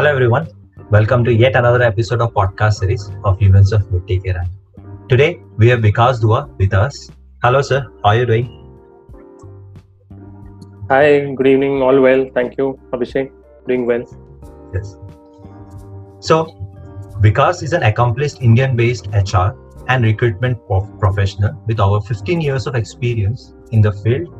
Hello 0.00 0.12
everyone. 0.12 0.48
Welcome 0.88 1.24
to 1.24 1.30
yet 1.30 1.54
another 1.56 1.82
episode 1.82 2.22
of 2.22 2.32
podcast 2.32 2.76
series 2.80 3.02
of 3.22 3.38
Humans 3.38 3.70
of 3.74 3.82
Mitti 3.92 4.18
Ke 4.18 4.34
Rang. 4.34 4.48
Today 5.10 5.42
we 5.58 5.68
have 5.68 5.80
Vikas 5.80 6.22
Dua 6.22 6.48
with 6.56 6.72
us. 6.72 7.10
Hello 7.42 7.60
sir, 7.60 7.80
how 8.02 8.08
are 8.10 8.16
you 8.16 8.24
doing? 8.24 8.46
Hi, 10.88 11.34
good 11.34 11.46
evening. 11.48 11.82
All 11.82 12.00
well. 12.00 12.24
Thank 12.34 12.56
you, 12.56 12.80
Abhishek. 12.94 13.30
Doing 13.68 13.84
well. 13.84 14.06
Yes. 14.72 14.96
So, 16.20 16.38
Vikas 17.26 17.62
is 17.62 17.74
an 17.74 17.82
accomplished 17.82 18.40
Indian 18.40 18.76
based 18.76 19.08
HR 19.08 19.48
and 19.88 20.02
recruitment 20.02 20.66
prof- 20.66 20.88
professional 20.98 21.62
with 21.66 21.78
over 21.78 22.00
15 22.00 22.40
years 22.40 22.66
of 22.66 22.74
experience 22.74 23.52
in 23.70 23.82
the 23.82 23.92
field, 23.92 24.32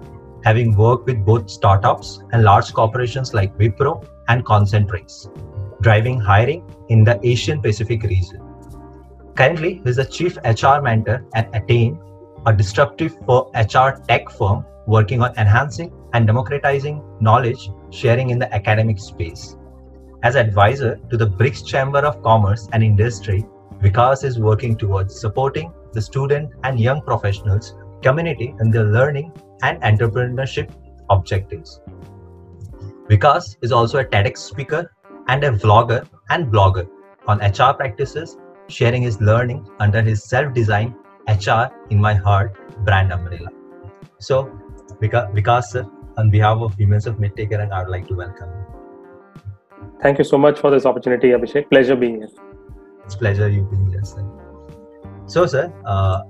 having 0.43 0.75
worked 0.75 1.05
with 1.05 1.23
both 1.27 1.51
startups 1.51 2.23
and 2.33 2.45
large 2.45 2.73
corporations 2.73 3.35
like 3.35 3.55
Wipro 3.59 4.03
and 4.31 4.45
Concentrix, 4.45 5.27
driving 5.83 6.21
hiring 6.21 6.63
in 6.89 7.05
the 7.05 7.19
Asian 7.27 7.61
Pacific 7.61 8.03
region. 8.05 8.41
Currently, 9.35 9.75
he 9.83 9.91
is 9.91 9.97
the 9.97 10.05
chief 10.05 10.37
HR 10.45 10.81
mentor 10.81 11.25
at 11.35 11.51
Attayn, 11.53 11.99
a 12.47 12.53
disruptive 12.53 13.17
HR 13.29 13.91
tech 14.09 14.31
firm 14.31 14.65
working 14.87 15.23
on 15.23 15.37
enhancing 15.37 15.93
and 16.13 16.27
democratizing 16.27 17.03
knowledge 17.21 17.71
sharing 17.91 18.31
in 18.31 18.39
the 18.39 18.53
academic 18.55 18.99
space. 18.99 19.57
As 20.23 20.37
advisor 20.37 21.01
to 21.11 21.17
the 21.17 21.27
BRICS 21.27 21.67
Chamber 21.67 22.01
of 22.01 22.23
Commerce 22.23 22.69
and 22.73 22.83
Industry, 22.83 23.45
Vikas 23.83 24.25
is 24.25 24.39
working 24.39 24.77
towards 24.77 25.21
supporting 25.21 25.73
the 25.93 26.03
student 26.03 26.53
and 26.65 26.79
young 26.79 27.01
professionals 27.03 27.75
community 28.03 28.55
in 28.61 28.71
their 28.71 28.85
learning 28.85 29.33
and 29.63 29.81
entrepreneurship 29.83 30.71
objectives. 31.09 31.81
Vikas 33.11 33.57
is 33.61 33.73
also 33.73 33.99
a 33.99 34.05
TEDx 34.05 34.39
speaker 34.39 34.95
and 35.27 35.43
a 35.43 35.51
vlogger 35.51 36.07
and 36.29 36.47
blogger 36.47 36.89
on 37.27 37.41
HR 37.41 37.73
practices, 37.75 38.37
sharing 38.69 39.03
his 39.03 39.21
learning 39.21 39.69
under 39.81 40.01
his 40.01 40.23
self-designed 40.23 40.95
HR 41.27 41.65
in 41.91 42.01
my 42.01 42.15
heart 42.15 42.57
brand 42.85 43.13
umbrella. 43.13 43.49
So, 44.21 44.49
Vikas, 45.03 45.65
sir, 45.65 45.85
on 46.19 46.31
behalf 46.31 46.59
of 46.59 46.77
Humans 46.77 47.09
of 47.09 47.17
Mitti 47.17 47.47
Ke 47.47 47.53
Rang, 47.53 47.63
and 47.63 47.75
I 47.75 47.83
would 47.83 47.91
like 47.91 48.07
to 48.09 48.15
welcome 48.15 48.49
you. 48.49 49.43
Thank 50.01 50.19
you 50.19 50.25
so 50.25 50.39
much 50.39 50.61
for 50.61 50.71
this 50.71 50.87
opportunity, 50.87 51.31
Abhishek. 51.31 51.69
Pleasure 51.69 51.97
being 51.97 52.19
here. 52.19 52.29
It's 53.05 53.17
pleasure 53.17 53.49
you 53.49 53.63
being 53.63 53.91
here, 53.91 54.05
sir. 54.05 54.25
So, 55.27 55.47
sir, 55.47 55.73
uh, 55.85 56.23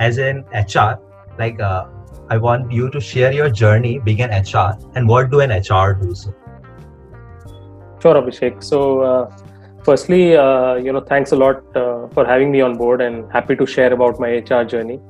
as 0.00 0.18
an 0.18 0.44
HR, 0.52 0.98
like 1.38 1.60
uh, 1.60 1.86
I 2.28 2.36
want 2.38 2.72
you 2.72 2.90
to 2.90 3.00
share 3.00 3.32
your 3.32 3.48
journey 3.48 3.98
being 3.98 4.20
an 4.20 4.30
HR 4.30 4.76
and 4.94 5.08
what 5.08 5.30
do 5.30 5.40
an 5.40 5.50
HR 5.50 5.94
do, 5.94 6.14
sir? 6.14 6.34
Sure, 8.02 8.14
Abhishek. 8.14 8.62
So, 8.62 9.00
uh, 9.00 9.36
firstly, 9.84 10.36
uh, 10.36 10.74
you 10.74 10.92
know, 10.92 11.00
thanks 11.00 11.32
a 11.32 11.36
lot 11.36 11.76
uh, 11.76 12.08
for 12.08 12.26
having 12.26 12.50
me 12.50 12.60
on 12.60 12.76
board, 12.76 13.00
and 13.00 13.30
happy 13.32 13.56
to 13.56 13.66
share 13.66 13.92
about 13.92 14.20
my 14.20 14.28
HR 14.28 14.64
journey. 14.64 15.00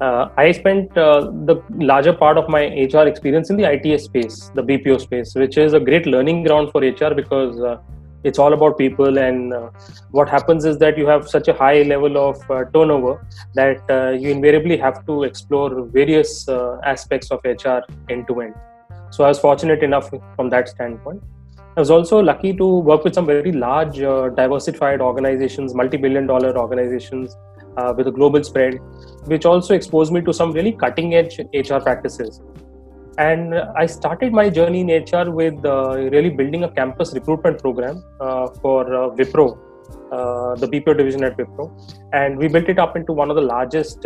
Uh, 0.00 0.30
I 0.36 0.52
spent 0.52 0.96
uh, 0.96 1.30
the 1.44 1.62
larger 1.70 2.12
part 2.12 2.38
of 2.38 2.48
my 2.48 2.62
HR 2.92 3.06
experience 3.06 3.50
in 3.50 3.56
the 3.56 3.66
ITES 3.66 4.04
space, 4.04 4.50
the 4.54 4.62
BPO 4.62 5.00
space, 5.00 5.34
which 5.34 5.58
is 5.58 5.74
a 5.74 5.80
great 5.80 6.06
learning 6.06 6.44
ground 6.44 6.70
for 6.72 6.80
HR 6.80 7.14
because 7.14 7.60
uh, 7.60 7.76
it's 8.24 8.38
all 8.38 8.52
about 8.52 8.78
people. 8.78 9.18
And 9.18 9.52
uh, 9.52 9.70
what 10.10 10.28
happens 10.28 10.64
is 10.64 10.78
that 10.78 10.98
you 10.98 11.06
have 11.06 11.28
such 11.28 11.48
a 11.48 11.54
high 11.54 11.82
level 11.82 12.16
of 12.16 12.50
uh, 12.50 12.64
turnover 12.72 13.26
that 13.54 13.82
uh, 13.90 14.10
you 14.10 14.30
invariably 14.30 14.76
have 14.76 15.04
to 15.06 15.24
explore 15.24 15.84
various 15.86 16.48
aspects 16.84 17.30
of 17.30 17.40
HR 17.44 17.80
end 18.08 18.26
to 18.28 18.40
end. 18.40 18.54
So 19.10 19.24
I 19.24 19.28
was 19.28 19.38
fortunate 19.38 19.82
enough 19.82 20.10
from 20.36 20.50
that 20.50 20.68
standpoint. 20.68 21.22
I 21.76 21.80
was 21.80 21.90
also 21.90 22.18
lucky 22.20 22.52
to 22.56 22.78
work 22.78 23.04
with 23.04 23.14
some 23.14 23.26
very 23.26 23.52
large, 23.52 23.96
diversified 24.36 25.00
organizations, 25.00 25.74
multi 25.74 25.96
billion 25.96 26.26
dollar 26.26 26.58
organizations 26.58 27.36
uh, 27.76 27.94
with 27.96 28.08
a 28.08 28.10
global 28.10 28.42
spread, 28.42 28.78
which 29.26 29.44
also 29.44 29.74
exposed 29.74 30.12
me 30.12 30.20
to 30.22 30.32
some 30.32 30.52
really 30.52 30.72
cutting 30.72 31.14
edge 31.14 31.38
HR 31.54 31.78
practices. 31.78 32.40
And 33.18 33.54
I 33.54 33.86
started 33.86 34.32
my 34.32 34.48
journey 34.48 34.80
in 34.80 34.88
HR 34.88 35.30
with 35.30 35.64
uh, 35.64 35.96
really 36.10 36.30
building 36.30 36.64
a 36.64 36.70
campus 36.70 37.12
recruitment 37.12 37.60
program 37.60 38.04
uh, 38.20 38.48
for 38.62 38.84
Wipro, 39.16 39.58
the 40.58 40.66
BPO 40.66 40.96
division 40.96 41.24
at 41.24 41.36
Wipro. 41.36 41.70
And 42.12 42.38
we 42.38 42.48
built 42.48 42.68
it 42.68 42.78
up 42.78 42.96
into 42.96 43.12
one 43.12 43.30
of 43.30 43.36
the 43.36 43.42
largest 43.42 44.04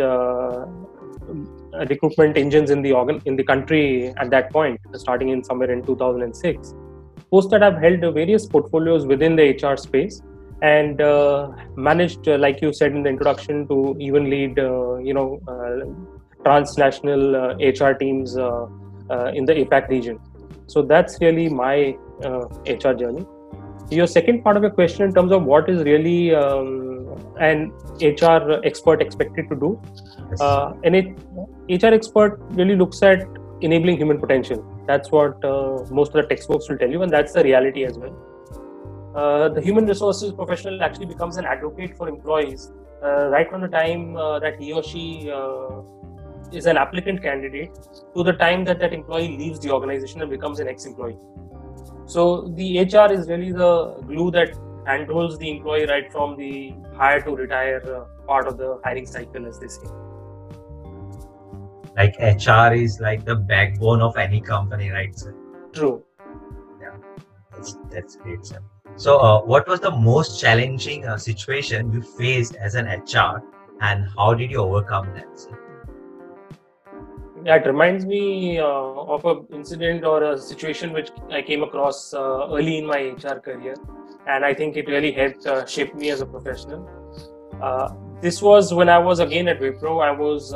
recruitment 1.89 2.37
engines 2.37 2.71
in 2.71 2.81
the 2.81 2.91
organ 2.93 3.21
in 3.25 3.35
the 3.35 3.43
country 3.43 4.13
at 4.17 4.29
that 4.31 4.51
point, 4.51 4.79
starting 4.93 5.29
in 5.29 5.43
somewhere 5.43 5.71
in 5.71 5.83
2006. 5.83 6.73
Post 7.31 7.49
that, 7.51 7.63
I've 7.63 7.77
held 7.77 8.01
various 8.13 8.45
portfolios 8.45 9.05
within 9.05 9.35
the 9.35 9.53
HR 9.61 9.77
space 9.77 10.21
and 10.61 11.01
uh, 11.01 11.51
managed, 11.75 12.27
uh, 12.27 12.37
like 12.37 12.61
you 12.61 12.73
said 12.73 12.91
in 12.91 13.03
the 13.03 13.09
introduction, 13.09 13.67
to 13.67 13.95
even 13.99 14.29
lead, 14.29 14.57
uh, 14.57 14.97
you 14.97 15.13
know, 15.13 15.39
transnational 16.43 17.57
HR 17.59 17.93
teams 17.93 18.37
in 19.33 19.45
the 19.45 19.53
APAC 19.53 19.89
region. 19.89 20.19
So 20.67 20.81
that's 20.81 21.19
really 21.21 21.49
my 21.49 21.97
HR 22.65 22.93
journey. 22.93 23.25
Your 23.91 24.07
second 24.07 24.43
part 24.43 24.57
of 24.57 24.63
your 24.63 24.71
question, 24.71 25.05
in 25.05 25.13
terms 25.13 25.31
of 25.31 25.43
what 25.43 25.69
is 25.69 25.83
really 25.83 26.33
um, 26.33 27.15
an 27.39 27.71
HR 28.01 28.59
expert 28.63 28.99
expected 29.01 29.47
to 29.49 29.55
do, 29.55 29.79
yes. 30.31 30.41
an 30.83 31.15
HR 31.69 31.93
expert 31.93 32.39
really 32.51 32.75
looks 32.75 33.03
at 33.03 33.27
enabling 33.61 33.97
human 33.97 34.19
potential. 34.19 34.65
That's 34.87 35.11
what 35.11 35.39
most 35.91 36.15
of 36.15 36.21
the 36.21 36.23
textbooks 36.23 36.67
will 36.67 36.79
tell 36.79 36.89
you, 36.89 37.03
and 37.03 37.11
that's 37.11 37.33
the 37.33 37.43
reality 37.43 37.85
as 37.85 37.97
well. 37.99 38.15
Uh, 39.15 39.47
the 39.47 39.61
human 39.61 39.85
resources 39.85 40.33
professional 40.33 40.83
actually 40.83 41.05
becomes 41.05 41.37
an 41.37 41.45
advocate 41.45 41.95
for 41.95 42.09
employees 42.09 42.73
uh, 43.01 43.27
right 43.29 43.49
from 43.49 43.61
the 43.61 43.67
time 43.69 44.17
uh, 44.17 44.39
that 44.39 44.59
he 44.59 44.73
or 44.73 44.83
she 44.83 45.31
is 46.51 46.65
an 46.65 46.77
applicant 46.77 47.21
candidate 47.21 47.73
to 48.15 48.23
the 48.23 48.33
time 48.33 48.63
that 48.65 48.79
that 48.79 48.93
employee 48.93 49.37
leaves 49.37 49.59
the 49.59 49.71
organization 49.71 50.21
and 50.21 50.29
becomes 50.29 50.59
an 50.59 50.67
ex-employee. 50.67 51.17
So 52.05 52.53
the 52.55 52.79
HR 52.79 53.11
is 53.11 53.27
really 53.27 53.51
the 53.51 53.95
glue 54.07 54.31
that 54.31 54.55
handles 54.85 55.37
the 55.39 55.49
employee 55.49 55.85
right 55.85 56.11
from 56.11 56.37
the 56.37 56.75
hire 56.95 57.21
to 57.21 57.35
retire 57.35 57.81
uh, 57.85 58.05
part 58.27 58.47
of 58.47 58.57
the 58.57 58.79
hiring 58.83 59.05
cycle, 59.05 59.45
as 59.47 59.59
they 59.59 59.67
say. 59.67 59.87
Like 61.97 62.15
HR 62.19 62.73
is 62.73 62.99
like 62.99 63.25
the 63.25 63.35
backbone 63.35 64.01
of 64.01 64.17
any 64.17 64.41
company, 64.41 64.91
right? 64.91 65.17
Sir? 65.17 65.33
True. 65.73 66.03
Yeah, 66.81 66.97
that's, 67.51 67.77
that's 67.89 68.17
great, 68.17 68.45
sir. 68.45 68.59
So, 68.97 69.17
uh, 69.17 69.41
what 69.41 69.67
was 69.67 69.79
the 69.79 69.91
most 69.91 70.39
challenging 70.39 71.05
uh, 71.05 71.17
situation 71.17 71.91
you 71.91 72.01
faced 72.01 72.55
as 72.55 72.75
an 72.75 72.87
HR, 72.87 73.43
and 73.81 74.07
how 74.17 74.33
did 74.33 74.51
you 74.51 74.59
overcome 74.59 75.13
that? 75.15 75.39
Sir? 75.39 75.64
Yeah, 77.45 77.57
it 77.57 77.67
reminds 77.67 78.05
me 78.05 78.57
uh, 78.57 78.65
of 78.65 79.23
an 79.25 79.45
incident 79.53 80.03
or 80.03 80.23
a 80.23 80.37
situation 80.37 80.91
which 80.93 81.11
I 81.31 81.43
came 81.43 81.61
across 81.61 82.13
uh, 82.13 82.47
early 82.49 82.79
in 82.79 82.87
my 82.87 82.97
HR 82.97 83.39
career, 83.39 83.75
and 84.27 84.43
I 84.43 84.53
think 84.53 84.77
it 84.77 84.87
really 84.87 85.11
helped 85.11 85.45
uh, 85.45 85.65
shape 85.67 85.93
me 85.93 86.09
as 86.09 86.21
a 86.21 86.25
professional. 86.25 86.89
Uh, 87.61 87.93
this 88.19 88.41
was 88.41 88.73
when 88.73 88.89
I 88.89 88.97
was 88.97 89.19
again 89.19 89.47
at 89.47 89.59
Wipro. 89.59 90.03
I 90.03 90.09
was 90.09 90.55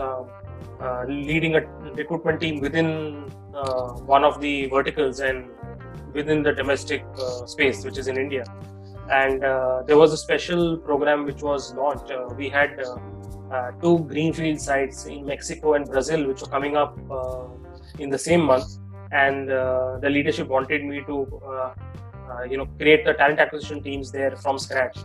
leading 1.07 1.55
a 1.55 1.61
recruitment 1.93 2.41
team 2.41 2.59
within 2.59 3.29
one 4.05 4.23
of 4.23 4.41
the 4.41 4.65
verticals, 4.65 5.19
and 5.19 5.49
within 6.13 6.43
the 6.43 6.53
domestic 6.53 7.05
uh, 7.19 7.45
space, 7.45 7.83
which 7.83 7.97
is 7.97 8.07
in 8.07 8.17
India. 8.17 8.43
And 9.11 9.43
uh, 9.43 9.83
there 9.85 9.97
was 9.97 10.13
a 10.13 10.17
special 10.17 10.77
program 10.77 11.25
which 11.25 11.41
was 11.41 11.73
launched. 11.73 12.11
Uh, 12.11 12.29
we 12.35 12.49
had 12.49 12.79
two 13.81 13.99
greenfield 13.99 14.59
sites 14.59 15.05
in 15.05 15.25
Mexico 15.25 15.73
and 15.73 15.85
Brazil, 15.85 16.27
which 16.27 16.41
were 16.41 16.47
coming 16.47 16.77
up 16.77 16.97
in 17.97 18.09
the 18.09 18.17
same 18.17 18.41
month. 18.41 18.77
And 19.11 19.49
the 19.49 20.09
leadership 20.09 20.47
wanted 20.47 20.83
me 20.83 21.01
to, 21.07 21.27
you 22.49 22.57
know, 22.57 22.67
create 22.77 23.05
the 23.05 23.13
talent 23.13 23.39
acquisition 23.39 23.81
teams 23.81 24.11
there 24.11 24.35
from 24.35 24.59
scratch. 24.59 24.97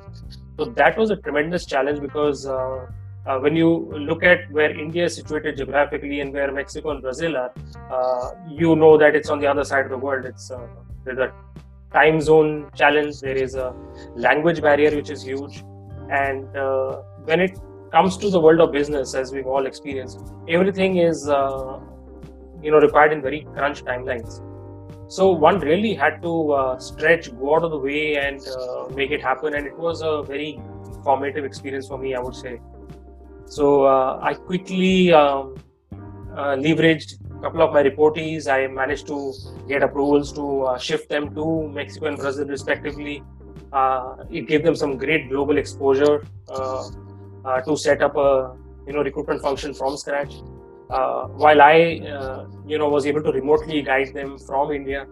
So 0.56 0.66
that 0.66 0.96
was 0.96 1.10
a 1.10 1.16
tremendous 1.16 1.66
challenge 1.66 2.00
because 2.00 2.46
uh, 2.46 2.86
uh, 3.26 3.38
when 3.38 3.56
you 3.56 3.90
look 3.98 4.22
at 4.22 4.50
where 4.52 4.70
India 4.70 5.06
is 5.06 5.16
situated 5.16 5.56
geographically 5.56 6.20
and 6.20 6.32
where 6.32 6.52
Mexico 6.52 6.90
and 6.90 7.02
Brazil 7.02 7.36
are, 7.36 7.52
uh, 7.90 8.30
you 8.48 8.76
know 8.76 8.96
that 8.96 9.16
it's 9.16 9.30
on 9.30 9.40
the 9.40 9.46
other 9.46 9.64
side 9.64 9.84
of 9.84 9.90
the 9.90 9.98
world. 9.98 10.24
It's 10.24 10.52
there's 11.04 11.18
a 11.18 11.32
time 11.92 12.20
zone 12.20 12.70
challenge. 12.76 13.20
There 13.20 13.34
is 13.36 13.56
a 13.56 13.74
language 14.14 14.60
barrier 14.60 14.94
which 14.94 15.10
is 15.10 15.22
huge, 15.22 15.64
and 16.10 16.56
uh, 16.56 17.02
when 17.24 17.40
it 17.40 17.58
comes 17.94 18.16
to 18.16 18.28
the 18.28 18.40
world 18.40 18.60
of 18.60 18.72
business, 18.72 19.14
as 19.14 19.32
we've 19.32 19.46
all 19.46 19.66
experienced, 19.66 20.20
everything 20.48 20.96
is 20.96 21.28
uh, 21.28 21.78
you 22.60 22.72
know 22.72 22.80
required 22.86 23.12
in 23.16 23.22
very 23.22 23.42
crunch 23.54 23.84
timelines. 23.84 24.40
So 25.16 25.30
one 25.30 25.60
really 25.60 25.94
had 25.94 26.20
to 26.22 26.52
uh, 26.52 26.78
stretch, 26.78 27.30
go 27.38 27.56
out 27.56 27.62
of 27.62 27.70
the 27.70 27.78
way, 27.78 28.16
and 28.16 28.40
uh, 28.48 28.88
make 29.00 29.12
it 29.12 29.22
happen. 29.22 29.54
And 29.54 29.66
it 29.66 29.78
was 29.78 30.02
a 30.02 30.22
very 30.22 30.60
formative 31.04 31.44
experience 31.44 31.86
for 31.86 31.98
me, 31.98 32.14
I 32.16 32.20
would 32.20 32.34
say. 32.34 32.60
So 33.46 33.84
uh, 33.84 34.18
I 34.30 34.34
quickly 34.34 35.12
um, 35.12 35.54
uh, 36.36 36.56
leveraged 36.66 37.14
a 37.36 37.40
couple 37.42 37.62
of 37.62 37.72
my 37.72 37.82
reportees, 37.82 38.50
I 38.50 38.66
managed 38.66 39.06
to 39.08 39.32
get 39.68 39.82
approvals 39.82 40.32
to 40.32 40.62
uh, 40.62 40.78
shift 40.78 41.10
them 41.10 41.34
to 41.34 41.68
Mexico 41.68 42.06
and 42.06 42.16
Brazil 42.16 42.46
respectively. 42.46 43.22
It 44.30 44.48
gave 44.48 44.64
them 44.64 44.74
some 44.74 44.96
great 44.96 45.28
global 45.28 45.58
exposure 45.58 46.22
to 47.66 47.76
set 47.76 48.02
up 48.02 48.16
a 48.16 48.56
you 48.86 48.92
know 48.92 49.02
recruitment 49.02 49.42
function 49.42 49.74
from 49.74 49.96
scratch. 49.96 50.34
Uh, 50.90 51.26
while 51.42 51.60
I 51.62 51.76
you 52.66 52.78
know 52.78 52.88
was 52.88 53.06
able 53.06 53.22
to 53.22 53.32
remotely 53.32 53.82
guide 53.82 54.12
them 54.14 54.38
from 54.38 54.72
India, 54.72 55.06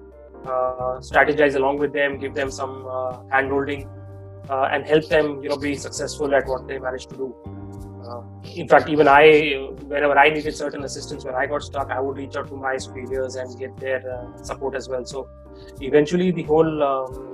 strategize 0.45 1.57
along 1.57 1.79
with 1.79 1.93
them, 1.93 2.19
give 2.19 2.35
them 2.35 2.51
some 2.51 2.85
handholding, 3.33 3.89
and 4.51 4.87
help 4.87 5.09
them 5.09 5.43
you 5.43 5.49
know 5.49 5.57
be 5.57 5.75
successful 5.75 6.35
at 6.35 6.47
what 6.47 6.69
they 6.69 6.79
managed 6.79 7.11
to 7.11 7.17
do. 7.17 7.35
Uh, 8.09 8.23
in 8.57 8.67
fact, 8.69 8.89
even 8.89 9.07
I, 9.07 9.69
whenever 9.87 10.19
I 10.19 10.29
needed 10.29 10.55
certain 10.57 10.85
assistance, 10.85 11.25
when 11.25 11.35
I 11.35 11.47
got 11.47 11.63
stuck, 11.63 11.91
I 11.91 12.01
would 12.01 12.17
reach 12.17 12.37
out 12.37 12.49
to 12.49 12.57
my 12.57 12.77
superiors 12.77 13.37
and 13.37 13.59
get 13.59 13.77
their 13.77 14.03
uh, 14.13 14.43
support 14.43 14.75
as 14.75 14.89
well. 14.89 15.05
So, 15.05 15.29
eventually, 15.81 16.33
the 16.33 16.43
whole 16.43 16.83
um, 16.83 17.32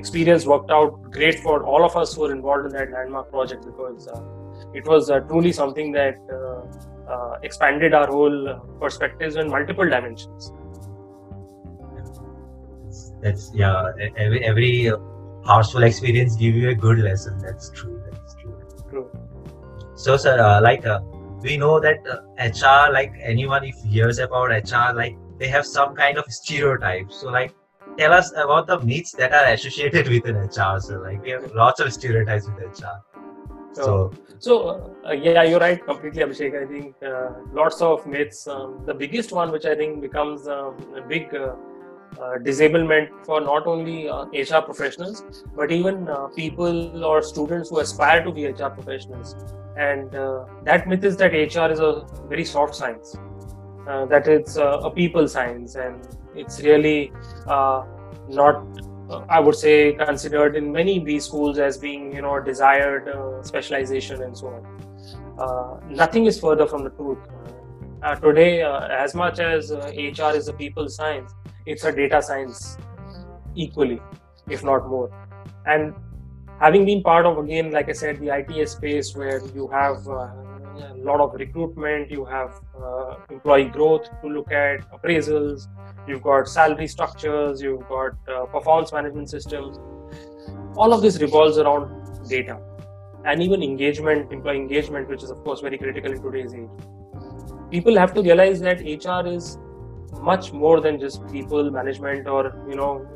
experience 0.00 0.46
worked 0.52 0.70
out 0.78 1.00
great 1.16 1.40
for 1.46 1.64
all 1.64 1.84
of 1.88 1.96
us 2.02 2.14
who 2.14 2.22
were 2.22 2.32
involved 2.32 2.66
in 2.66 2.72
that 2.78 2.90
landmark 2.96 3.30
project 3.30 3.66
because 3.70 4.08
uh, 4.08 4.20
it 4.74 4.86
was 4.86 5.10
uh, 5.10 5.20
truly 5.20 5.52
something 5.52 5.92
that 5.92 6.18
uh, 6.38 7.12
uh, 7.12 7.38
expanded 7.42 7.94
our 8.00 8.06
whole 8.06 8.40
perspectives 8.80 9.36
in 9.36 9.48
multiple 9.56 9.88
dimensions. 9.88 10.52
That's 13.22 13.50
yeah. 13.54 13.92
Every 14.16 14.44
every 14.44 14.92
harmful 15.44 15.82
experience 15.82 16.36
give 16.36 16.54
you 16.54 16.70
a 16.70 16.74
good 16.74 16.98
lesson. 16.98 17.38
That's 17.38 17.70
true. 17.70 18.02
That's 18.10 18.34
true. 18.34 18.54
True. 18.90 19.10
So, 19.94 20.16
sir, 20.16 20.40
uh, 20.40 20.60
like 20.62 20.86
uh, 20.86 21.00
we 21.42 21.56
know 21.56 21.80
that 21.80 21.98
uh, 22.08 22.20
HR, 22.38 22.92
like 22.92 23.12
anyone, 23.22 23.64
if 23.64 23.76
hears 23.84 24.18
about 24.18 24.50
HR, 24.50 24.94
like 24.94 25.16
they 25.38 25.48
have 25.48 25.66
some 25.66 25.94
kind 25.94 26.18
of 26.18 26.24
stereotypes. 26.28 27.20
So, 27.20 27.28
like, 27.30 27.54
tell 28.00 28.12
us 28.12 28.32
about 28.44 28.66
the 28.66 28.80
myths 28.80 29.12
that 29.12 29.32
are 29.38 29.46
associated 29.52 30.08
with 30.08 30.24
an 30.24 30.36
HR. 30.36 30.80
So, 30.80 31.00
like, 31.06 31.22
we 31.22 31.30
have 31.30 31.52
lots 31.52 31.80
of 31.80 31.92
stereotypes 31.92 32.46
with 32.48 32.80
HR. 32.80 32.98
So, 33.72 34.12
so 34.38 34.94
uh, 35.06 35.12
yeah, 35.12 35.42
you're 35.44 35.60
right, 35.60 35.84
completely, 35.84 36.22
Abhishek. 36.22 36.60
I 36.60 36.66
think 36.66 36.94
uh, 37.02 37.30
lots 37.52 37.80
of 37.80 38.06
myths. 38.06 38.48
Um, 38.48 38.82
the 38.84 38.94
biggest 38.94 39.32
one, 39.32 39.52
which 39.52 39.64
I 39.64 39.74
think 39.76 40.00
becomes 40.00 40.48
um, 40.48 40.74
a 40.96 41.02
big 41.02 41.34
uh, 41.34 41.54
uh, 42.20 42.38
disablement 42.38 43.10
for 43.24 43.40
not 43.40 43.66
only 43.66 44.08
uh, 44.08 44.24
HR 44.32 44.62
professionals, 44.62 45.44
but 45.54 45.70
even 45.70 46.08
uh, 46.08 46.26
people 46.28 47.04
or 47.04 47.22
students 47.22 47.70
who 47.70 47.78
aspire 47.78 48.24
to 48.24 48.32
be 48.32 48.46
HR 48.46 48.70
professionals. 48.70 49.36
And 49.76 50.14
uh, 50.14 50.46
that 50.64 50.88
myth 50.88 51.04
is 51.04 51.16
that 51.18 51.32
HR 51.32 51.70
is 51.70 51.78
a 51.78 52.04
very 52.28 52.44
soft 52.44 52.74
science, 52.74 53.16
uh, 53.88 54.06
that 54.06 54.26
it's 54.26 54.56
a 54.56 54.90
people 54.92 55.28
science, 55.28 55.76
and 55.76 56.06
it's 56.34 56.60
really 56.62 57.12
not, 58.28 58.64
I 59.28 59.40
would 59.40 59.54
say, 59.54 59.94
considered 59.94 60.56
in 60.56 60.70
many 60.70 60.98
B 60.98 61.18
schools 61.18 61.58
as 61.58 61.78
being, 61.78 62.14
you 62.14 62.22
know, 62.22 62.40
desired 62.40 63.10
specialization 63.44 64.22
and 64.22 64.36
so 64.36 64.48
on. 64.48 65.94
nothing 65.94 66.26
is 66.26 66.38
further 66.38 66.66
from 66.66 66.84
the 66.84 66.90
truth. 66.90 67.18
Uh, 68.02 68.14
today, 68.14 68.62
uh, 68.62 68.86
as 68.88 69.14
much 69.14 69.40
as 69.40 69.72
uh, 69.72 69.92
HR 69.94 70.34
is 70.34 70.48
a 70.48 70.54
people 70.54 70.88
science, 70.88 71.34
it's 71.66 71.84
a 71.84 71.92
data 71.92 72.22
science 72.22 72.78
equally, 73.54 74.00
if 74.48 74.64
not 74.64 74.88
more. 74.88 75.10
And 75.66 75.94
having 76.60 76.84
been 76.84 77.02
part 77.02 77.24
of 77.24 77.38
again 77.38 77.70
like 77.72 77.88
i 77.88 77.92
said 78.00 78.18
the 78.20 78.30
its 78.62 78.72
space 78.72 79.16
where 79.16 79.40
you 79.54 79.66
have 79.68 80.06
uh, 80.08 80.28
a 80.80 80.94
lot 80.96 81.20
of 81.20 81.34
recruitment. 81.34 82.10
You 82.10 82.24
have 82.24 82.54
uh, 82.82 83.16
employee 83.30 83.64
growth 83.64 84.08
to 84.22 84.28
look 84.28 84.50
at 84.52 84.80
appraisals. 84.92 85.68
You've 86.08 86.22
got 86.22 86.48
salary 86.48 86.88
structures. 86.88 87.62
You've 87.62 87.88
got 87.88 88.12
uh, 88.28 88.46
performance 88.46 88.92
management 88.92 89.30
systems. 89.30 89.78
All 90.76 90.92
of 90.92 91.02
this 91.02 91.20
revolves 91.20 91.58
around 91.58 92.28
data 92.28 92.60
and 93.24 93.42
even 93.42 93.62
engagement 93.62 94.32
employee 94.32 94.56
engagement 94.56 95.08
which 95.08 95.22
is 95.22 95.30
of 95.30 95.42
course 95.44 95.60
very 95.60 95.76
critical 95.76 96.12
in 96.12 96.22
today's 96.22 96.54
age. 96.54 96.68
People 97.70 97.96
have 97.96 98.14
to 98.14 98.22
realize 98.22 98.60
that 98.60 98.80
hr 98.80 99.26
is 99.28 99.58
much 100.20 100.52
more 100.52 100.80
than 100.80 100.98
just 100.98 101.26
people 101.28 101.70
management 101.70 102.26
or 102.26 102.54
you 102.68 102.76
know 102.76 103.06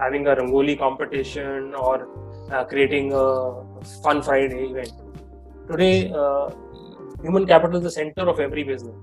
having 0.00 0.26
a 0.26 0.36
rangoli 0.36 0.78
competition 0.78 1.74
or 1.74 2.08
uh, 2.52 2.64
creating 2.64 3.12
a 3.12 3.64
fun 4.02 4.22
Friday 4.22 4.66
event. 4.70 4.92
Today, 5.70 6.12
uh, 6.12 6.50
human 7.22 7.46
capital 7.46 7.76
is 7.76 7.82
the 7.82 7.90
center 7.90 8.28
of 8.28 8.40
every 8.40 8.62
business. 8.62 8.94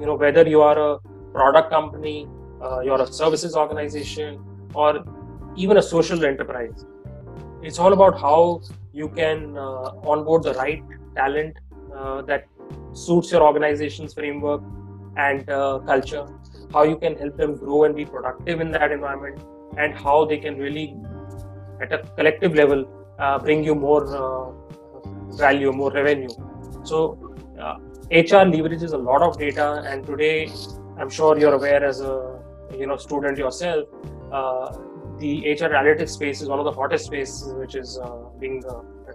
You 0.00 0.06
know, 0.06 0.14
whether 0.14 0.46
you 0.46 0.62
are 0.62 0.78
a 0.78 0.98
product 1.32 1.70
company, 1.70 2.28
uh, 2.62 2.80
you're 2.80 3.00
a 3.00 3.06
services 3.12 3.54
organization, 3.56 4.40
or 4.74 5.04
even 5.56 5.76
a 5.76 5.82
social 5.82 6.24
enterprise. 6.24 6.84
It's 7.62 7.78
all 7.78 7.92
about 7.92 8.20
how 8.20 8.62
you 8.92 9.08
can 9.08 9.56
uh, 9.56 9.92
onboard 10.04 10.44
the 10.44 10.54
right 10.54 10.82
talent 11.16 11.56
uh, 11.94 12.22
that 12.22 12.46
suits 12.92 13.32
your 13.32 13.42
organization's 13.42 14.14
framework 14.14 14.62
and 15.16 15.48
uh, 15.50 15.80
culture, 15.80 16.26
how 16.72 16.82
you 16.84 16.96
can 16.96 17.16
help 17.16 17.36
them 17.36 17.56
grow 17.56 17.84
and 17.84 17.96
be 17.96 18.04
productive 18.04 18.60
in 18.60 18.70
that 18.72 18.92
environment, 18.92 19.40
and 19.76 19.94
how 19.94 20.24
they 20.24 20.38
can 20.38 20.58
really 20.58 20.96
at 21.80 21.92
a 21.92 21.98
collective 22.16 22.54
level 22.54 22.84
uh, 23.18 23.38
bring 23.38 23.64
you 23.64 23.74
more 23.74 24.04
uh, 24.16 24.52
value, 25.36 25.72
more 25.72 25.90
revenue. 25.92 26.28
So 26.84 27.27
HR 27.58 28.36
uh, 28.36 28.44
leverages 28.54 28.92
a 28.92 28.96
lot 28.96 29.22
of 29.22 29.38
data, 29.38 29.82
and 29.86 30.06
today 30.06 30.50
I'm 30.98 31.10
sure 31.10 31.38
you're 31.38 31.54
aware 31.54 31.84
as 31.84 32.00
a 32.00 32.40
you 32.76 32.86
know 32.86 32.96
student 32.96 33.38
yourself. 33.38 33.88
Uh, 34.32 34.78
the 35.18 35.50
HR 35.50 35.70
analytics 35.74 36.10
space 36.10 36.40
is 36.40 36.48
one 36.48 36.58
of 36.58 36.64
the 36.64 36.72
hottest 36.72 37.06
spaces 37.06 37.52
which 37.54 37.74
is 37.74 37.98
uh, 37.98 38.28
being 38.38 38.62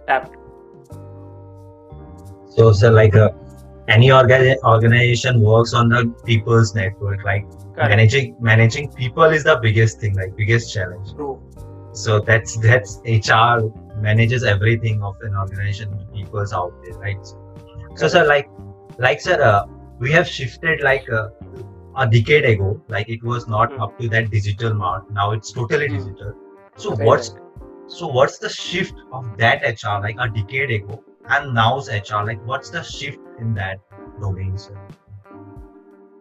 tapped. 0.06 0.36
So, 2.50 2.72
so 2.72 2.90
like 2.90 3.14
any 3.88 4.08
orga- 4.08 4.56
organization 4.64 5.40
works 5.40 5.74
on 5.74 5.88
the 5.88 6.06
people's 6.24 6.74
network 6.74 7.24
like 7.24 7.44
Correct. 7.74 7.90
managing 7.90 8.36
managing 8.40 8.92
people 8.92 9.24
is 9.24 9.44
the 9.44 9.58
biggest 9.60 10.00
thing 10.00 10.14
like 10.14 10.36
biggest 10.36 10.72
challenge 10.72 11.12
True 11.14 11.40
so 11.92 12.18
that's 12.18 12.56
that's 12.58 13.00
hr 13.04 13.68
manages 14.00 14.42
everything 14.42 15.02
of 15.02 15.16
an 15.22 15.34
organization 15.36 16.06
people's 16.12 16.52
out 16.52 16.72
there 16.82 16.98
right 16.98 17.24
so 17.24 17.43
sir 17.96 18.26
like 18.26 18.48
like 18.98 19.20
sir 19.20 19.40
uh, 19.42 19.66
we 19.98 20.10
have 20.10 20.26
shifted 20.26 20.82
like 20.82 21.08
uh, 21.10 21.28
a 21.96 22.06
decade 22.06 22.44
ago 22.44 22.80
like 22.88 23.08
it 23.08 23.22
was 23.22 23.46
not 23.46 23.70
mm. 23.70 23.80
up 23.80 23.98
to 23.98 24.08
that 24.08 24.30
digital 24.30 24.74
mark 24.74 25.10
now 25.10 25.30
it's 25.30 25.52
totally 25.52 25.88
mm. 25.88 25.98
digital 25.98 26.34
so 26.76 26.92
okay. 26.92 27.04
what's 27.04 27.34
so 27.86 28.06
what's 28.06 28.38
the 28.38 28.48
shift 28.48 28.94
of 29.12 29.36
that 29.38 29.62
hr 29.82 30.00
like 30.02 30.16
a 30.18 30.28
decade 30.28 30.70
ago 30.70 31.02
and 31.28 31.54
now's 31.54 31.88
hr 31.88 32.22
like 32.24 32.44
what's 32.46 32.70
the 32.70 32.82
shift 32.82 33.18
in 33.38 33.54
that 33.54 33.78
domain 34.20 34.56
sir 34.58 34.76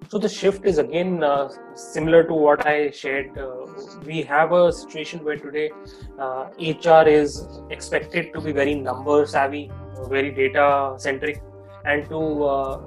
so 0.10 0.20
the 0.20 0.30
shift 0.30 0.66
is 0.66 0.78
again 0.78 1.24
uh, 1.24 1.50
similar 1.74 2.24
to 2.24 2.34
what 2.36 2.68
I 2.68 2.92
shared. 2.92 3.36
Uh, 3.36 3.66
we 4.06 4.22
have 4.22 4.52
a 4.52 4.72
situation 4.72 5.24
where 5.24 5.38
today 5.38 5.72
uh, 6.20 6.50
HR 6.60 7.08
is 7.08 7.48
expected 7.72 8.32
to 8.34 8.42
be 8.42 8.52
very 8.52 8.76
number 8.76 9.26
savvy, 9.26 9.72
very 10.10 10.30
data 10.30 10.94
centric, 10.98 11.42
and 11.86 12.08
to 12.10 12.44
uh, 12.44 12.78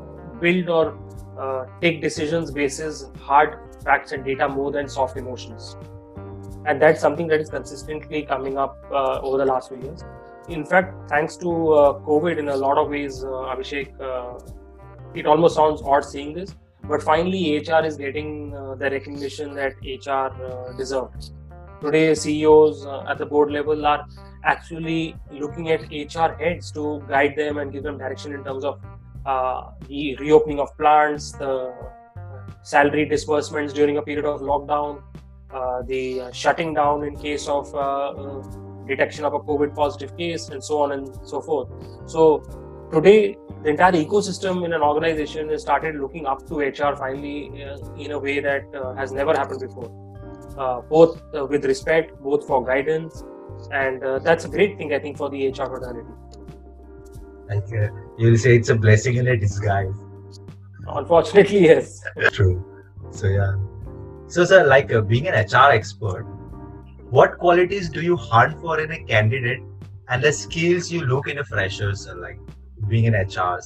build 0.41 0.69
or 0.69 0.99
uh, 1.39 1.67
take 1.81 2.01
decisions 2.01 2.51
basis 2.51 3.05
on 3.05 3.15
hard 3.15 3.59
facts 3.85 4.13
and 4.13 4.25
data 4.25 4.49
more 4.49 4.71
than 4.73 4.89
soft 4.89 5.17
emotions. 5.17 5.77
And 6.67 6.83
that's 6.83 7.01
something 7.01 7.29
that 7.29 7.41
is 7.41 7.49
consistently 7.49 8.23
coming 8.23 8.59
up 8.59 8.77
uh, 8.91 9.21
over 9.21 9.39
the 9.39 9.45
last 9.45 9.69
few 9.69 9.81
years. 9.81 10.03
In 10.49 10.65
fact, 10.65 11.09
thanks 11.09 11.37
to 11.39 11.47
COVID, 11.47 12.39
in 12.39 12.49
a 12.49 12.57
lot 12.57 12.79
of 12.79 12.89
ways, 12.89 13.23
Abhishek, 13.25 13.93
it 15.15 15.27
almost 15.27 15.57
sounds 15.57 15.83
odd 15.83 16.05
seeing 16.05 16.33
this 16.33 16.55
but 16.89 17.03
finally, 17.03 17.59
HR 17.59 17.85
is 17.85 17.97
getting 17.97 18.55
uh, 18.55 18.77
the 18.77 18.91
recognition 18.91 19.55
that 19.55 19.75
HR 19.83 20.31
uh, 20.45 20.73
deserves. 20.77 21.33
Today, 21.81 22.15
CEOs 22.15 22.87
uh, 22.87 23.05
at 23.09 23.19
the 23.19 23.27
board 23.27 23.51
level 23.51 23.85
are 23.85 24.07
actually 24.47 25.17
looking 25.31 25.71
at 25.71 25.81
HR 25.91 26.33
heads 26.43 26.71
to 26.73 27.03
guide 27.09 27.37
them 27.37 27.59
and 27.59 27.73
give 27.73 27.83
them 27.83 27.99
direction 27.99 28.33
in 28.33 28.45
terms 28.45 28.65
of 28.65 28.81
uh, 29.27 29.71
the 29.89 30.17
reopening 30.17 30.61
of 30.61 30.77
plants, 30.79 31.33
the 31.33 31.75
salary 32.63 33.05
disbursements 33.05 33.73
during 33.73 33.99
a 33.99 34.03
period 34.03 34.25
of 34.25 34.41
lockdown, 34.41 35.03
uh, 35.53 35.83
the 35.83 36.31
shutting 36.33 36.73
down 36.75 37.05
in 37.05 37.17
case 37.17 37.49
of 37.49 37.75
uh, 37.75 38.43
detection 38.87 39.25
of 39.25 39.35
a 39.35 39.41
COVID 39.41 39.75
positive 39.75 40.17
case, 40.17 40.49
and 40.49 40.63
so 40.63 40.81
on 40.81 40.93
and 40.93 41.09
so 41.25 41.41
forth. 41.41 41.69
So, 42.07 42.39
today 42.93 43.37
the 43.63 43.71
entire 43.71 43.93
ecosystem 43.93 44.65
in 44.65 44.73
an 44.73 44.81
organization 44.81 45.49
has 45.49 45.63
started 45.63 45.97
looking 45.97 46.27
up 46.27 46.47
to 46.47 46.59
HR 46.59 46.95
finally 46.97 47.65
uh, 47.65 47.77
in 47.97 48.13
a 48.13 48.19
way 48.19 48.39
that 48.39 48.63
uh, 48.75 48.95
has 48.95 49.11
never 49.11 49.33
happened 49.33 49.61
before. 49.61 49.91
Uh, 50.57 50.81
both 50.83 51.21
uh, 51.35 51.45
with 51.45 51.65
respect, 51.65 52.17
both 52.23 52.47
for 52.47 52.65
guidance, 52.65 53.25
and 53.71 54.03
uh, 54.03 54.19
that's 54.19 54.45
a 54.45 54.49
great 54.49 54.77
thing 54.79 54.93
I 54.93 54.99
think 54.99 55.17
for 55.17 55.29
the 55.31 55.49
HR 55.49 55.67
fraternity. 55.67 56.09
Like 57.49 57.73
uh, 57.73 57.89
you'll 58.19 58.39
say, 58.39 58.57
it's 58.57 58.69
a 58.69 58.75
blessing 58.75 59.17
in 59.17 59.29
a 59.29 59.37
disguise. 59.37 59.95
Unfortunately, 60.87 61.61
yes. 61.71 62.03
True. 62.33 62.65
So 63.11 63.29
yeah. 63.29 63.55
So 64.29 64.45
sir, 64.45 64.67
like 64.67 64.93
uh, 64.93 65.01
being 65.01 65.29
an 65.29 65.35
HR 65.35 65.71
expert, 65.71 66.25
what 67.11 67.39
qualities 67.39 67.89
do 67.89 68.03
you 68.03 68.17
hunt 68.17 68.61
for 68.61 68.81
in 68.81 68.91
a 68.91 69.05
candidate, 69.05 69.61
and 70.09 70.23
the 70.23 70.33
skills 70.33 70.91
you 70.91 71.05
look 71.05 71.29
in 71.29 71.39
a 71.39 71.45
fresher, 71.45 71.95
sir? 71.95 72.15
Like 72.17 72.39
being 72.89 73.07
an 73.07 73.15
hr 73.15 73.61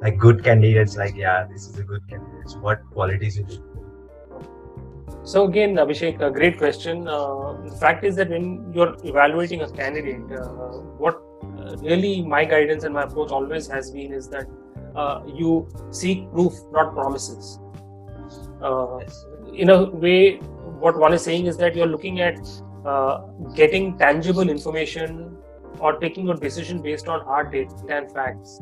like 0.00 0.18
good 0.18 0.42
candidates, 0.42 0.96
like 0.96 1.14
yeah, 1.14 1.46
this 1.50 1.68
is 1.68 1.78
a 1.78 1.84
good 1.84 2.08
candidate. 2.08 2.56
What 2.60 2.80
qualities 2.92 3.38
you 3.38 3.46
look? 3.46 3.71
So 5.24 5.44
again, 5.46 5.76
Abhishek, 5.76 6.20
a 6.20 6.30
great 6.30 6.58
question. 6.58 7.06
Uh, 7.06 7.52
the 7.64 7.76
fact 7.80 8.04
is 8.04 8.16
that 8.16 8.28
when 8.28 8.72
you're 8.72 8.96
evaluating 9.04 9.62
a 9.62 9.70
candidate, 9.70 10.32
uh, 10.32 10.46
what 10.98 11.22
uh, 11.58 11.76
really 11.76 12.22
my 12.22 12.44
guidance 12.44 12.82
and 12.82 12.92
my 12.92 13.04
approach 13.04 13.30
always 13.30 13.68
has 13.68 13.92
been 13.92 14.12
is 14.12 14.28
that 14.30 14.46
uh, 14.96 15.22
you 15.26 15.68
seek 15.90 16.30
proof, 16.32 16.52
not 16.72 16.92
promises. 16.92 17.60
Uh, 18.60 18.98
in 19.54 19.70
a 19.70 19.90
way, 19.90 20.38
what 20.80 20.98
one 20.98 21.12
is 21.12 21.22
saying 21.22 21.46
is 21.46 21.56
that 21.58 21.76
you're 21.76 21.86
looking 21.86 22.20
at 22.20 22.40
uh, 22.84 23.20
getting 23.54 23.96
tangible 23.98 24.48
information 24.48 25.36
or 25.78 25.98
taking 26.00 26.28
a 26.30 26.34
decision 26.34 26.82
based 26.82 27.06
on 27.06 27.20
hard 27.24 27.52
data 27.52 27.74
and 27.90 28.10
facts. 28.12 28.60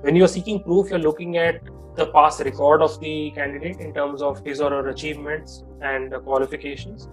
When 0.00 0.16
you're 0.16 0.28
seeking 0.28 0.62
proof, 0.62 0.88
you're 0.88 0.98
looking 0.98 1.36
at 1.36 1.60
the 1.94 2.06
past 2.06 2.40
record 2.40 2.82
of 2.82 2.98
the 3.00 3.30
candidate 3.32 3.78
in 3.80 3.92
terms 3.92 4.22
of 4.22 4.44
his 4.44 4.60
or 4.60 4.70
her 4.70 4.88
achievements 4.88 5.64
and 5.80 6.12
qualifications. 6.24 7.08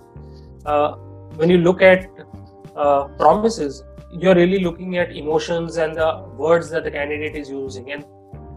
Uh, 0.65 0.93
when 1.35 1.49
you 1.49 1.57
look 1.57 1.81
at 1.81 2.07
uh, 2.75 3.05
promises, 3.23 3.83
you're 4.11 4.35
really 4.35 4.59
looking 4.59 4.97
at 4.97 5.15
emotions 5.15 5.77
and 5.77 5.95
the 5.95 6.25
words 6.35 6.69
that 6.69 6.83
the 6.83 6.91
candidate 6.91 7.35
is 7.35 7.49
using, 7.49 7.91
and 7.91 8.05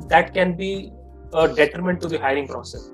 that 0.09 0.33
can 0.33 0.57
be 0.57 0.93
a 1.35 1.49
detriment 1.49 2.01
to 2.01 2.09
the 2.09 2.19
hiring 2.19 2.47
process. 2.47 2.91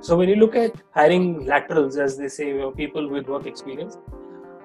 So 0.00 0.16
when 0.16 0.28
you 0.28 0.36
look 0.36 0.56
at 0.56 0.74
hiring 0.94 1.44
laterals, 1.44 1.96
as 1.96 2.16
they 2.16 2.28
say, 2.28 2.58
people 2.76 3.08
with 3.08 3.28
work 3.28 3.46
experience, 3.46 3.98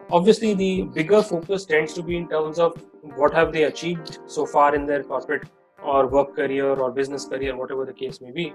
obviously 0.09 0.53
the 0.53 0.83
bigger 0.83 1.21
focus 1.21 1.65
tends 1.65 1.93
to 1.93 2.03
be 2.03 2.17
in 2.17 2.27
terms 2.29 2.59
of 2.59 2.81
what 3.15 3.33
have 3.33 3.51
they 3.51 3.63
achieved 3.63 4.19
so 4.25 4.45
far 4.45 4.73
in 4.75 4.85
their 4.85 5.03
corporate 5.03 5.43
or 5.83 6.07
work 6.07 6.35
career 6.35 6.73
or 6.73 6.91
business 6.91 7.25
career, 7.25 7.55
whatever 7.55 7.85
the 7.85 7.93
case 7.93 8.19
may 8.21 8.31
be, 8.31 8.53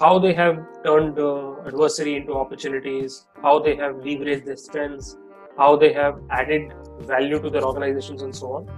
how 0.00 0.18
they 0.18 0.32
have 0.32 0.58
turned 0.84 1.18
uh, 1.18 1.54
adversity 1.64 2.16
into 2.16 2.34
opportunities, 2.34 3.26
how 3.42 3.58
they 3.58 3.74
have 3.76 3.96
leveraged 3.96 4.44
their 4.44 4.56
strengths, 4.56 5.16
how 5.56 5.76
they 5.76 5.92
have 5.92 6.20
added 6.30 6.72
value 7.00 7.40
to 7.40 7.50
their 7.50 7.64
organizations, 7.64 8.22
and 8.22 8.34
so 8.34 8.52
on. 8.52 8.68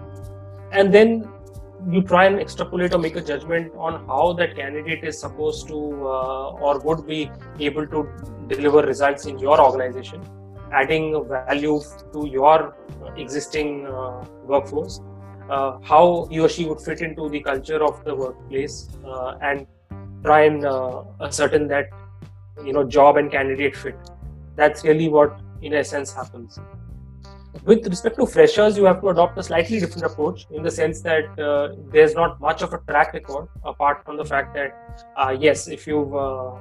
And 0.73 0.95
then 0.95 1.29
you 1.89 2.03
try 2.03 2.27
and 2.27 2.39
extrapolate 2.39 2.95
or 2.95 2.99
make 2.99 3.17
a 3.17 3.21
judgment 3.21 3.73
on 3.77 4.07
how 4.07 4.33
that 4.35 4.55
candidate 4.55 5.03
is 5.03 5.19
supposed 5.19 5.67
to 5.69 5.75
uh, 5.75 6.51
or 6.53 6.79
would 6.81 7.07
be 7.07 7.31
able 7.59 7.87
to 7.87 8.09
deliver 8.49 8.83
results 8.83 9.27
in 9.27 9.39
your 9.39 9.61
organization, 9.61 10.23
adding 10.73 11.27
value 11.27 11.81
to 12.13 12.27
your 12.29 12.77
existing 13.17 13.87
uh, 13.87 14.25
workforce, 14.45 15.01
uh, 15.51 15.79
how 15.83 16.27
he 16.31 16.41
or 16.41 16.49
she 16.49 16.65
would 16.65 16.81
fit 16.81 17.01
into 17.01 17.29
the 17.29 17.41
culture 17.41 17.83
of 17.83 18.05
the 18.05 18.15
workplace, 18.15 18.89
uh, 19.05 19.37
and 19.43 19.67
try 20.25 20.43
and 20.43 20.65
uh, 20.65 21.03
ascertain 21.21 21.69
that 21.69 21.89
you 22.65 22.73
know 22.73 22.85
job 22.85 23.17
and 23.17 23.31
candidate 23.31 23.77
fit. 23.77 23.97
That's 24.57 24.85
really 24.85 25.09
what, 25.09 25.41
in 25.63 25.75
essence, 25.75 26.13
happens 26.13 26.59
with 27.65 27.87
respect 27.87 28.17
to 28.17 28.27
freshers, 28.27 28.77
you 28.77 28.85
have 28.85 29.01
to 29.01 29.09
adopt 29.09 29.39
a 29.39 29.43
slightly 29.43 29.81
different 29.81 30.05
approach 30.05 30.47
in 30.51 30.63
the 30.63 30.71
sense 30.71 31.01
that 31.03 31.39
uh, 31.39 31.75
there's 31.93 32.15
not 32.15 32.41
much 32.41 32.63
of 32.63 32.73
a 32.73 32.79
track 32.89 33.13
record 33.13 33.49
apart 33.65 34.05
from 34.05 34.17
the 34.17 34.25
fact 34.25 34.55
that, 34.55 35.05
uh, 35.17 35.37
yes, 35.39 35.69
if 35.69 35.87
you 35.87 36.17
uh, 36.17 36.59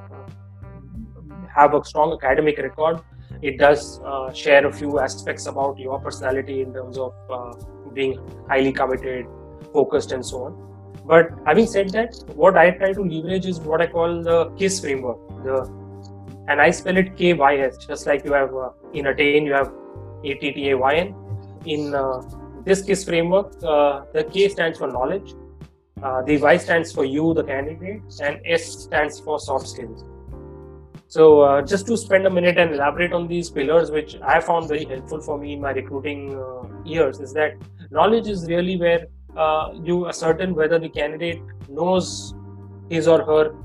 have 1.55 1.74
a 1.74 1.84
strong 1.84 2.17
academic 2.22 2.58
record, 2.58 3.01
it 3.41 3.58
does 3.58 4.01
share 4.34 4.65
a 4.65 4.72
few 4.72 5.00
aspects 5.00 5.46
about 5.46 5.77
your 5.77 6.00
personality 6.00 6.62
in 6.62 6.74
terms 6.74 6.98
of 6.98 7.13
being 7.93 8.19
highly 8.48 8.72
committed, 8.72 9.25
focused, 9.74 10.12
and 10.12 10.25
so 10.25 10.43
on. 10.46 10.65
But 11.05 11.31
having 11.46 11.65
said 11.65 11.89
that, 11.89 12.15
what 12.36 12.58
I 12.58 12.72
try 12.72 12.93
to 12.93 13.01
leverage 13.01 13.46
is 13.46 13.60
what 13.60 13.81
I 13.81 13.88
call 13.88 14.22
the 14.22 14.51
KISS 14.58 14.79
framework. 14.81 15.17
The 15.43 15.79
and 16.48 16.60
I 16.60 16.72
spell 16.72 16.98
it 16.98 17.15
K 17.15 17.34
Y 17.34 17.58
S, 17.58 17.77
just 17.77 18.08
like 18.08 18.25
you 18.25 18.34
have 18.34 18.53
uh, 18.53 18.69
in 18.93 19.05
Attayn, 19.05 19.46
you 19.46 19.53
have 19.53 19.72
ATTAYN. 20.24 21.15
In 21.65 21.93
uh, 21.93 22.22
this 22.63 22.81
KISS 22.81 23.05
framework, 23.05 23.53
uh, 23.63 24.05
the 24.13 24.24
K 24.24 24.50
stands 24.50 24.77
for 24.77 24.88
knowledge, 24.88 25.34
uh, 26.01 26.22
the 26.24 26.38
Y 26.38 26.58
stands 26.58 26.91
for 26.91 27.05
you, 27.05 27.34
the 27.34 27.43
candidate, 27.43 28.01
and 28.22 28.39
S 28.46 28.65
stands 28.65 29.19
for 29.19 29.39
soft 29.39 29.67
skills. 29.67 30.05
So, 31.08 31.41
uh, 31.41 31.62
just 31.63 31.88
to 31.88 31.98
spend 31.98 32.27
a 32.27 32.29
minute 32.29 32.60
and 32.60 32.74
elaborate 32.74 33.13
on 33.13 33.27
these 33.27 33.50
pillars, 33.50 33.89
which 33.89 34.15
I 34.22 34.39
found 34.39 34.67
very 34.67 34.86
helpful 34.86 35.22
for 35.22 35.39
me 35.39 35.53
in 35.53 35.62
my 35.62 35.72
recruiting 35.72 36.36
uh, 36.36 36.84
years, 36.84 37.19
is 37.19 37.34
that 37.34 37.53
knowledge 37.91 38.27
is 38.27 38.48
really 38.48 38.77
where 38.77 39.08
uh, 39.38 39.74
you 39.84 40.08
ascertain 40.08 40.53
whether 40.53 40.79
the 40.79 40.89
candidate 40.89 41.41
knows 41.69 42.34
his 42.89 43.08
or 43.08 43.24
her 43.24 43.55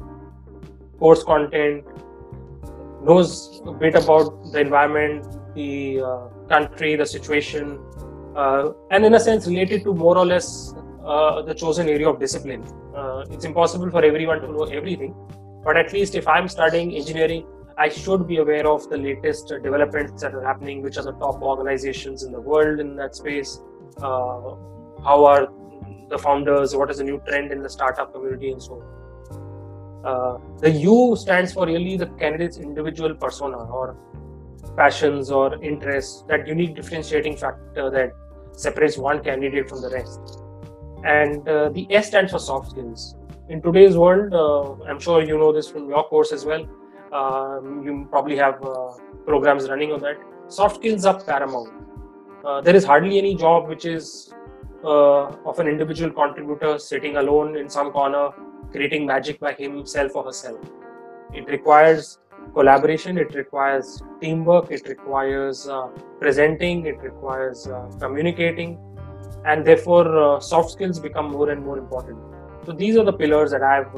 course 0.98 1.22
content, 1.24 1.84
knows 3.02 3.62
a 3.66 3.72
bit 3.72 3.94
about 3.94 4.52
the 4.52 4.60
environment, 4.60 5.26
the 5.54 6.00
uh, 6.00 6.28
country, 6.48 6.96
the 6.96 7.06
situation, 7.06 7.78
uh, 8.36 8.70
and 8.90 9.04
in 9.04 9.14
a 9.14 9.20
sense 9.20 9.46
related 9.46 9.84
to 9.84 9.94
more 9.94 10.16
or 10.16 10.26
less 10.26 10.74
uh, 11.04 11.42
the 11.42 11.54
chosen 11.54 11.88
area 11.88 12.08
of 12.08 12.18
discipline. 12.18 12.62
Uh, 12.96 13.24
it's 13.30 13.44
impossible 13.44 13.90
for 13.90 14.04
everyone 14.04 14.40
to 14.40 14.48
know 14.48 14.64
everything, 14.64 15.14
but 15.64 15.76
at 15.76 15.92
least 15.92 16.14
if 16.14 16.26
I'm 16.26 16.48
studying 16.48 16.94
engineering, 16.94 17.46
I 17.76 17.88
should 17.88 18.28
be 18.28 18.36
aware 18.36 18.66
of 18.68 18.88
the 18.88 18.96
latest 18.96 19.48
developments 19.48 20.22
that 20.22 20.34
are 20.34 20.44
happening, 20.44 20.80
which 20.80 20.96
are 20.96 21.02
the 21.02 21.12
top 21.12 21.42
organizations 21.42 22.22
in 22.22 22.30
the 22.30 22.40
world 22.40 22.78
in 22.78 22.94
that 22.96 23.16
space, 23.16 23.60
how 24.00 25.24
are 25.24 25.48
the 26.10 26.18
founders, 26.18 26.76
what 26.76 26.90
is 26.90 26.98
the 26.98 27.04
new 27.04 27.20
trend 27.26 27.52
in 27.52 27.62
the 27.62 27.70
startup 27.70 28.12
community, 28.12 28.50
and 28.50 28.62
so 28.62 28.74
on. 28.74 28.94
Uh, 30.04 30.38
the 30.58 30.70
U 30.70 31.16
stands 31.16 31.52
for 31.52 31.66
really 31.66 31.96
the 31.96 32.06
candidate's 32.06 32.58
individual 32.58 33.14
persona 33.14 33.56
or 33.56 33.96
passions 34.76 35.30
or 35.30 35.62
interests, 35.62 36.24
that 36.28 36.46
unique 36.46 36.74
differentiating 36.74 37.36
factor 37.36 37.90
that 37.90 38.12
separates 38.52 38.98
one 38.98 39.22
candidate 39.22 39.68
from 39.68 39.80
the 39.80 39.88
rest. 39.90 40.20
And 41.04 41.48
uh, 41.48 41.70
the 41.70 41.86
S 41.90 42.08
stands 42.08 42.32
for 42.32 42.38
soft 42.38 42.70
skills. 42.70 43.16
In 43.48 43.62
today's 43.62 43.96
world, 43.96 44.32
uh, 44.32 44.84
I'm 44.84 44.98
sure 44.98 45.22
you 45.22 45.38
know 45.38 45.52
this 45.52 45.68
from 45.68 45.88
your 45.88 46.04
course 46.04 46.32
as 46.32 46.44
well. 46.44 46.66
Um, 47.12 47.82
you 47.84 48.06
probably 48.10 48.36
have 48.36 48.62
uh, 48.64 48.92
programs 49.26 49.68
running 49.68 49.92
on 49.92 50.00
that. 50.00 50.16
Soft 50.48 50.76
skills 50.76 51.04
are 51.04 51.22
paramount. 51.22 51.72
Uh, 52.44 52.60
there 52.60 52.76
is 52.76 52.84
hardly 52.84 53.16
any 53.16 53.34
job 53.34 53.68
which 53.68 53.86
is 53.86 54.34
uh, 54.84 55.24
of 55.46 55.58
an 55.58 55.66
individual 55.66 56.10
contributor 56.10 56.78
sitting 56.78 57.16
alone 57.16 57.56
in 57.56 57.70
some 57.70 57.90
corner, 57.90 58.28
creating 58.70 59.06
magic 59.06 59.40
by 59.40 59.54
himself 59.54 60.14
or 60.14 60.24
herself. 60.24 60.60
It 61.32 61.48
requires 61.48 62.18
collaboration, 62.52 63.16
it 63.16 63.34
requires 63.34 64.02
teamwork, 64.20 64.70
it 64.70 64.86
requires 64.86 65.66
uh, 65.66 65.86
presenting, 66.20 66.84
it 66.84 66.98
requires 66.98 67.66
uh, 67.66 67.86
communicating, 67.98 68.78
and 69.46 69.64
therefore 69.64 70.36
uh, 70.36 70.38
soft 70.38 70.70
skills 70.70 71.00
become 71.00 71.30
more 71.30 71.48
and 71.48 71.64
more 71.64 71.78
important. 71.78 72.18
So 72.66 72.72
these 72.72 72.98
are 72.98 73.04
the 73.04 73.12
pillars 73.12 73.52
that 73.52 73.62
I've 73.62 73.92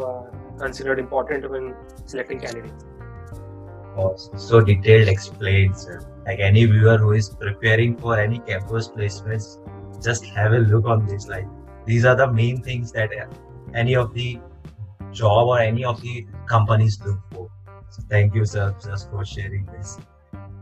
considered 0.57 1.01
important 1.01 1.51
when 1.51 1.75
selecting 2.05 2.39
candidates. 2.39 2.85
Oh, 3.97 4.15
so 4.37 4.61
detailed 4.61 5.09
explains. 5.09 5.89
Like 6.27 6.39
any 6.41 6.67
viewer 6.67 6.99
who 6.99 7.13
is 7.13 7.31
preparing 7.31 7.97
for 7.97 8.19
any 8.19 8.41
campus 8.41 8.89
placements, 8.89 9.59
just 10.03 10.25
have 10.27 10.53
a 10.53 10.59
look 10.59 10.87
on 10.87 11.07
this. 11.07 11.29
Like 11.29 11.47
these 11.87 12.05
are 12.05 12.17
the 12.17 12.31
main 12.31 12.63
things 12.63 12.93
that 12.93 13.11
uh, 13.13 13.27
any 13.75 13.95
of 13.97 14.13
the 14.13 14.39
job 15.13 15.49
or 15.49 15.61
any 15.61 15.85
of 15.85 16.01
the 16.03 16.27
companies 16.47 17.01
look 17.07 17.19
for. 17.33 17.49
So 17.91 18.03
thank 18.11 18.35
you, 18.35 18.45
sir, 18.45 18.75
just 18.85 19.11
for 19.11 19.25
sharing 19.25 19.65
this. 19.67 19.99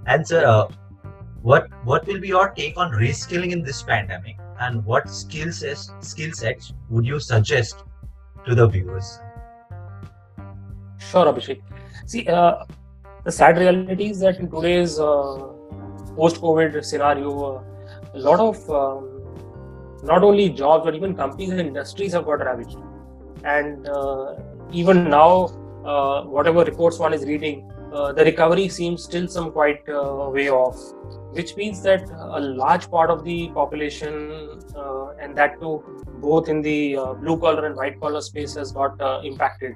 And 0.07 0.27
sir, 0.27 0.45
uh, 0.47 0.69
what 1.43 1.67
what 1.85 2.07
will 2.07 2.21
be 2.21 2.29
your 2.29 2.51
take 2.51 2.77
on 2.77 2.93
reskilling 2.93 3.51
in 3.51 3.63
this 3.63 3.83
pandemic, 3.83 4.37
and 4.61 4.85
what 4.85 5.09
skill 5.11 5.51
sets 5.51 5.91
skill 6.01 6.33
sets 6.33 6.73
would 6.89 7.07
you 7.07 7.19
suggest 7.19 7.83
to 8.47 8.55
the 8.55 8.67
viewers? 8.69 9.19
Sure, 10.99 11.27
Abhishek. 11.27 11.63
See, 12.07 12.27
uh, 12.29 12.65
the 13.25 13.33
sad 13.33 13.57
reality 13.59 14.11
is 14.11 14.21
that 14.21 14.39
in 14.39 14.51
today's 14.51 14.99
uh, 14.99 15.49
post-COVID 16.17 16.85
scenario, 16.85 17.57
uh, 17.57 17.63
a 18.15 18.19
lot 18.19 18.39
of 18.39 18.71
um, 18.71 19.23
not 20.03 20.23
only 20.23 20.51
jobs 20.51 20.85
but 20.85 20.95
even 20.95 21.17
companies 21.17 21.51
and 21.51 21.61
industries 21.61 22.13
have 22.13 22.27
got 22.27 22.45
ravaged, 22.45 22.77
and 23.45 23.89
uh, 23.89 24.35
even 24.71 25.09
now 25.09 25.47
uh, 25.87 26.23
whatever 26.25 26.65
reports 26.65 26.99
one 26.99 27.15
is 27.15 27.25
reading, 27.25 27.71
uh, 27.95 28.13
the 28.13 28.25
recovery 28.25 28.69
seems 28.69 29.05
still 29.05 29.27
some 29.27 29.51
quite 29.51 29.89
uh, 29.89 30.29
way 30.31 30.51
off, 30.51 30.79
which 31.33 31.57
means 31.57 31.83
that 31.83 32.03
a 32.11 32.41
large 32.41 32.91
part 32.91 33.09
of 33.09 33.25
the 33.25 33.49
population, 33.55 34.61
and 35.21 35.35
that 35.35 35.59
too 35.61 35.83
both 36.21 36.49
in 36.49 36.61
the 36.61 36.97
blue 37.21 37.39
collar 37.39 37.65
and 37.67 37.77
white 37.77 37.99
collar 38.01 38.21
space 38.21 38.55
has 38.55 38.73
got 38.73 39.01
impacted 39.25 39.75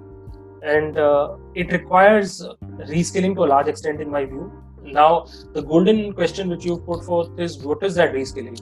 and 0.63 0.99
uh, 0.99 1.37
it 1.55 1.73
requires 1.73 2.43
reskilling 2.81 3.35
to 3.35 3.45
a 3.45 3.49
large 3.55 3.69
extent 3.69 4.01
in 4.01 4.11
my 4.11 4.25
view. 4.25 4.53
Now 4.83 5.27
the 5.53 5.63
golden 5.63 6.13
question 6.13 6.49
which 6.49 6.65
you 6.65 6.79
put 6.79 7.05
forth 7.05 7.39
is 7.39 7.59
what 7.59 7.83
is 7.83 7.95
that 7.97 8.13
reskilling? 8.13 8.61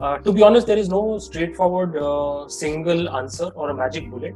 Uh, 0.00 0.18
to 0.18 0.32
be 0.32 0.42
honest 0.42 0.66
there 0.66 0.78
is 0.78 0.88
no 0.88 1.18
straightforward 1.18 1.96
uh, 1.96 2.48
single 2.48 3.08
answer 3.16 3.50
or 3.54 3.70
a 3.70 3.74
magic 3.74 4.10
bullet. 4.10 4.34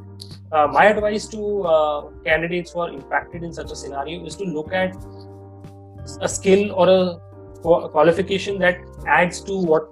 Uh, 0.51 0.67
my 0.67 0.87
advice 0.87 1.27
to 1.29 1.63
uh, 1.63 2.03
candidates 2.25 2.73
who 2.73 2.81
are 2.81 2.91
impacted 2.91 3.43
in 3.43 3.53
such 3.53 3.71
a 3.71 3.77
scenario 3.77 4.25
is 4.27 4.37
to 4.37 4.45
look 4.45 4.73
at 4.73 4.95
a 6.21 6.29
skill 6.29 6.73
or 6.73 6.89
a 6.89 7.89
qualification 7.89 8.59
that 8.59 8.79
adds 9.07 9.41
to 9.41 9.57
what 9.57 9.89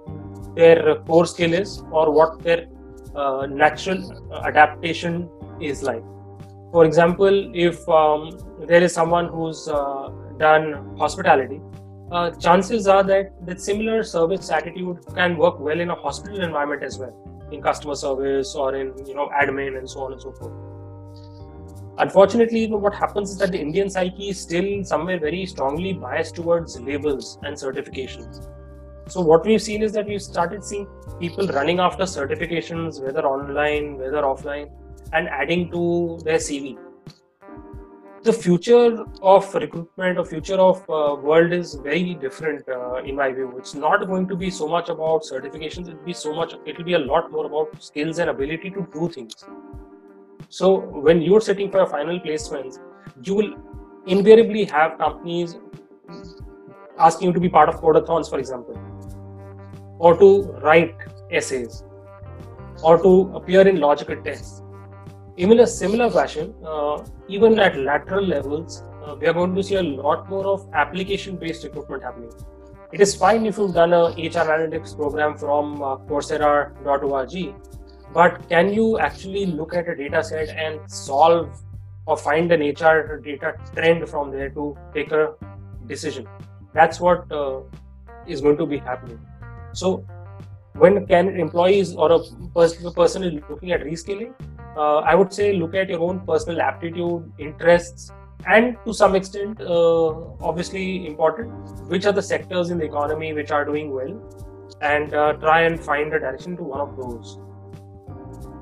their 0.55 0.95
core 1.07 1.25
skill 1.25 1.53
is 1.53 1.81
or 1.91 2.11
what 2.11 2.39
their 2.43 2.67
uh, 3.15 3.47
natural 3.49 3.99
adaptation 4.43 5.29
is 5.61 5.81
like 5.81 6.03
for 6.71 6.85
example 6.85 7.51
if 7.53 7.87
um, 7.89 8.31
there 8.67 8.81
is 8.81 8.93
someone 8.93 9.27
who's 9.27 9.67
uh, 9.67 10.09
done 10.37 10.95
hospitality 10.97 11.59
uh, 12.11 12.29
chances 12.31 12.87
are 12.87 13.03
that 13.03 13.31
that 13.45 13.61
similar 13.61 14.03
service 14.03 14.49
attitude 14.51 14.97
can 15.15 15.37
work 15.37 15.59
well 15.59 15.79
in 15.79 15.89
a 15.89 15.95
hospital 15.95 16.41
environment 16.41 16.83
as 16.83 16.97
well 16.97 17.13
in 17.51 17.61
customer 17.61 17.95
service 17.95 18.55
or 18.55 18.75
in 18.75 18.93
you 19.05 19.15
know 19.15 19.29
admin 19.41 19.77
and 19.77 19.89
so 19.89 20.01
on 20.01 20.13
and 20.13 20.21
so 20.21 20.31
forth. 20.31 20.53
Unfortunately 21.97 22.67
what 22.67 22.93
happens 22.93 23.31
is 23.31 23.37
that 23.37 23.51
the 23.51 23.59
indian 23.59 23.89
psyche 23.89 24.29
is 24.29 24.39
still 24.39 24.83
somewhere 24.83 25.19
very 25.19 25.45
strongly 25.45 25.93
biased 25.93 26.35
towards 26.35 26.79
labels 26.79 27.37
and 27.43 27.55
certifications. 27.55 28.47
So 29.07 29.21
what 29.21 29.45
we've 29.45 29.61
seen 29.61 29.81
is 29.81 29.91
that 29.93 30.05
we've 30.05 30.21
started 30.21 30.63
seeing 30.63 30.87
people 31.19 31.47
running 31.47 31.79
after 31.79 32.03
certifications 32.03 33.01
whether 33.01 33.25
online 33.25 33.97
whether 33.97 34.21
offline 34.21 34.69
and 35.13 35.27
adding 35.29 35.69
to 35.71 36.19
their 36.23 36.37
CV. 36.37 36.77
The 38.23 38.31
future 38.31 39.03
of 39.23 39.53
recruitment 39.55 40.19
or 40.19 40.25
future 40.25 40.59
of 40.59 40.81
uh, 40.87 41.15
world 41.15 41.51
is 41.51 41.73
very 41.73 42.13
different 42.13 42.69
uh, 42.69 42.97
in 42.97 43.15
my 43.15 43.31
view. 43.33 43.55
It's 43.57 43.73
not 43.73 44.05
going 44.05 44.27
to 44.27 44.35
be 44.35 44.51
so 44.51 44.67
much 44.67 44.89
about 44.89 45.23
certifications. 45.23 45.87
It'll 45.89 46.05
be 46.05 46.13
so 46.13 46.33
much. 46.35 46.53
It'll 46.67 46.83
be 46.83 46.93
a 46.93 46.99
lot 46.99 47.31
more 47.31 47.47
about 47.47 47.81
skills 47.81 48.19
and 48.19 48.29
ability 48.29 48.69
to 48.69 48.87
do 48.93 49.09
things. 49.09 49.33
So 50.49 50.81
when 51.07 51.21
you're 51.21 51.41
sitting 51.41 51.71
for 51.71 51.79
a 51.79 51.87
final 51.87 52.19
placements, 52.19 52.77
you 53.23 53.33
will 53.33 53.55
invariably 54.05 54.65
have 54.65 54.99
companies 54.99 55.57
asking 56.99 57.29
you 57.29 57.33
to 57.33 57.39
be 57.39 57.49
part 57.49 57.69
of 57.69 57.81
codeathons, 57.81 58.29
for 58.29 58.37
example, 58.37 58.79
or 59.97 60.15
to 60.17 60.43
write 60.63 60.95
essays, 61.31 61.83
or 62.83 63.01
to 63.01 63.31
appear 63.33 63.67
in 63.67 63.79
logical 63.79 64.15
tests 64.21 64.61
in 65.49 65.59
a 65.61 65.65
similar 65.65 66.07
fashion, 66.11 66.53
uh, 66.63 67.03
even 67.27 67.57
at 67.57 67.75
lateral 67.75 68.23
levels, 68.23 68.83
uh, 69.03 69.15
we 69.19 69.25
are 69.25 69.33
going 69.33 69.55
to 69.55 69.63
see 69.63 69.73
a 69.75 69.81
lot 69.81 70.29
more 70.29 70.45
of 70.45 70.69
application-based 70.73 71.63
recruitment 71.63 72.03
happening. 72.03 72.31
It 72.91 73.01
is 73.01 73.15
fine 73.15 73.47
if 73.47 73.57
you've 73.57 73.73
done 73.73 73.91
a 73.91 74.09
HR 74.09 74.45
analytics 74.53 74.95
program 74.95 75.35
from 75.35 75.81
uh, 75.81 75.97
Coursera.org, 75.97 77.55
but 78.13 78.49
can 78.49 78.71
you 78.71 78.99
actually 78.99 79.47
look 79.47 79.73
at 79.73 79.89
a 79.89 79.95
data 79.95 80.23
set 80.23 80.49
and 80.49 80.79
solve 80.91 81.49
or 82.05 82.17
find 82.17 82.51
an 82.51 82.61
HR 82.61 83.19
data 83.23 83.55
trend 83.73 84.07
from 84.07 84.29
there 84.29 84.49
to 84.49 84.77
take 84.93 85.11
a 85.11 85.33
decision? 85.87 86.27
That's 86.73 86.99
what 86.99 87.31
uh, 87.31 87.61
is 88.27 88.41
going 88.41 88.57
to 88.57 88.67
be 88.67 88.77
happening. 88.77 89.19
So, 89.73 90.05
when 90.73 91.05
can 91.07 91.29
employees 91.29 91.95
or 91.95 92.11
a 92.11 92.19
person 92.53 93.23
is 93.23 93.41
looking 93.49 93.71
at 93.71 93.81
reskilling, 93.81 94.33
uh, 94.75 94.99
I 94.99 95.15
would 95.15 95.33
say 95.33 95.53
look 95.53 95.75
at 95.75 95.89
your 95.89 95.99
own 95.99 96.25
personal 96.25 96.61
aptitude, 96.61 97.31
interests, 97.37 98.11
and 98.47 98.77
to 98.85 98.93
some 98.93 99.15
extent, 99.15 99.61
uh, 99.61 100.07
obviously 100.41 101.05
important, 101.05 101.51
which 101.89 102.05
are 102.05 102.11
the 102.11 102.21
sectors 102.21 102.69
in 102.69 102.77
the 102.77 102.85
economy 102.85 103.33
which 103.33 103.51
are 103.51 103.65
doing 103.65 103.91
well, 103.91 104.19
and 104.81 105.13
uh, 105.13 105.33
try 105.33 105.61
and 105.61 105.79
find 105.79 106.13
a 106.13 106.19
direction 106.19 106.57
to 106.57 106.63
one 106.63 106.81
of 106.81 106.95
those. 106.97 107.37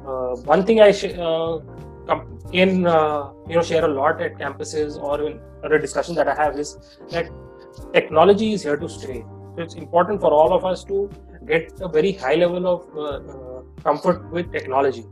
Uh, 0.05 0.41
one 0.43 0.65
thing 0.65 0.81
I 0.81 0.91
sh- 0.91 1.15
uh, 1.17 1.57
uh, 1.57 2.23
you 2.51 2.65
know 2.75 3.61
share 3.63 3.85
a 3.85 3.87
lot 3.87 4.21
at 4.21 4.37
campuses 4.37 5.01
or 5.01 5.21
in 5.27 5.39
other 5.63 5.77
discussion 5.77 6.15
that 6.15 6.27
I 6.27 6.33
have 6.33 6.57
is 6.57 6.77
that 7.11 7.29
technology 7.93 8.53
is 8.53 8.63
here 8.63 8.77
to 8.77 8.89
stay. 8.89 9.23
So 9.55 9.61
it's 9.61 9.75
important 9.75 10.19
for 10.19 10.33
all 10.33 10.53
of 10.53 10.65
us 10.65 10.83
to 10.85 11.09
get 11.45 11.71
a 11.81 11.87
very 11.87 12.13
high 12.13 12.35
level 12.35 12.67
of 12.67 13.83
comfort 13.83 14.29
with 14.31 14.51
technology 14.51 15.05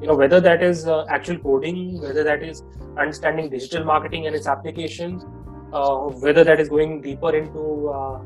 you 0.00 0.06
know 0.06 0.14
whether 0.14 0.40
that 0.40 0.62
is 0.62 0.86
uh, 0.86 1.04
actual 1.08 1.38
coding 1.38 2.00
whether 2.00 2.24
that 2.24 2.42
is 2.42 2.62
understanding 2.98 3.50
digital 3.50 3.84
marketing 3.84 4.26
and 4.26 4.34
its 4.34 4.46
applications 4.46 5.24
uh, 5.72 5.96
whether 6.24 6.44
that 6.44 6.60
is 6.60 6.68
going 6.68 7.00
deeper 7.00 7.34
into 7.36 7.88
uh, 7.88 8.18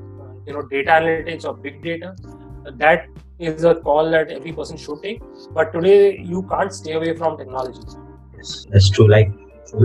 you 0.47 0.53
know 0.53 0.63
data 0.63 0.91
analytics 0.91 1.45
or 1.45 1.55
big 1.55 1.83
data 1.83 2.15
that 2.73 3.07
is 3.39 3.65
a 3.65 3.75
call 3.75 4.11
that 4.11 4.31
every 4.31 4.53
person 4.53 4.77
should 4.77 5.03
take. 5.03 5.21
But 5.53 5.73
today 5.73 6.19
you 6.19 6.43
can't 6.45 6.73
stay 6.73 6.93
away 6.93 7.17
from 7.17 7.37
technology. 7.37 7.81
Yes 8.37 8.67
that's 8.71 8.91
true. 8.91 9.09
Like 9.09 9.33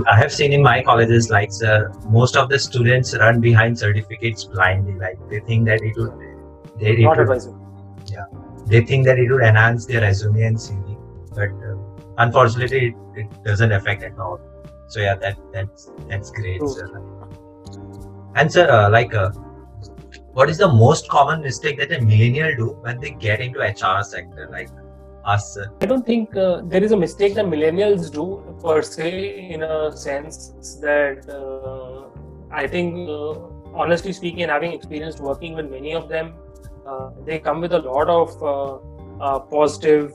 I 0.07 0.15
have 0.17 0.31
seen 0.31 0.53
in 0.53 0.61
my 0.61 0.83
colleges, 0.83 1.29
like 1.29 1.51
uh, 1.65 1.85
most 2.07 2.35
of 2.37 2.49
the 2.49 2.59
students 2.59 3.15
run 3.17 3.41
behind 3.41 3.79
certificates 3.79 4.43
blindly. 4.43 4.93
Like 4.93 5.17
they 5.29 5.39
think 5.39 5.65
that 5.65 5.81
it 5.81 5.95
would, 5.97 6.11
they, 6.79 6.91
it 6.91 7.07
would, 7.07 7.53
yeah, 8.05 8.25
they 8.67 8.81
think 8.81 9.05
that 9.07 9.17
it 9.17 9.31
would 9.31 9.41
enhance 9.41 9.85
their 9.85 10.01
resume 10.01 10.41
and 10.43 10.57
CV 10.57 10.99
but 11.35 11.49
uh, 11.63 11.68
unfortunately 12.19 12.87
it, 12.87 12.95
it, 13.21 13.43
doesn't 13.43 13.71
affect 13.71 14.03
at 14.03 14.17
all 14.19 14.39
so 14.87 14.99
yeah 14.99 15.15
that 15.15 15.37
that's 15.53 15.91
that's 16.09 16.31
great 16.31 16.61
sir. 16.67 16.87
and 18.35 18.51
sir 18.51 18.69
uh, 18.69 18.89
like 18.89 19.13
uh, 19.13 19.29
what 20.37 20.49
is 20.49 20.57
the 20.57 20.67
most 20.67 21.07
common 21.09 21.41
mistake 21.41 21.77
that 21.79 21.91
a 21.91 22.01
millennial 22.01 22.55
do 22.55 22.67
when 22.87 22.99
they 22.99 23.11
get 23.11 23.39
into 23.39 23.59
hr 23.59 24.03
sector 24.03 24.49
like 24.51 24.69
us 25.25 25.53
sir? 25.53 25.65
i 25.81 25.85
don't 25.85 26.05
think 26.05 26.35
uh, 26.35 26.61
there 26.63 26.83
is 26.83 26.91
a 26.91 26.97
mistake 27.05 27.35
that 27.35 27.45
millennials 27.45 28.11
do 28.19 28.25
per 28.63 28.81
se 28.81 29.11
in 29.53 29.63
a 29.63 29.95
sense 29.95 30.51
that 30.87 31.29
uh, 31.39 32.03
i 32.51 32.67
think 32.67 33.09
uh, 33.09 33.33
honestly 33.73 34.11
speaking 34.11 34.43
and 34.43 34.51
having 34.51 34.73
experienced 34.73 35.19
working 35.29 35.53
with 35.53 35.69
many 35.77 35.93
of 35.93 36.09
them 36.09 36.35
they 37.25 37.37
come 37.37 37.61
with 37.61 37.73
a 37.73 37.81
lot 37.87 38.09
of 38.09 39.49
positive 39.49 40.11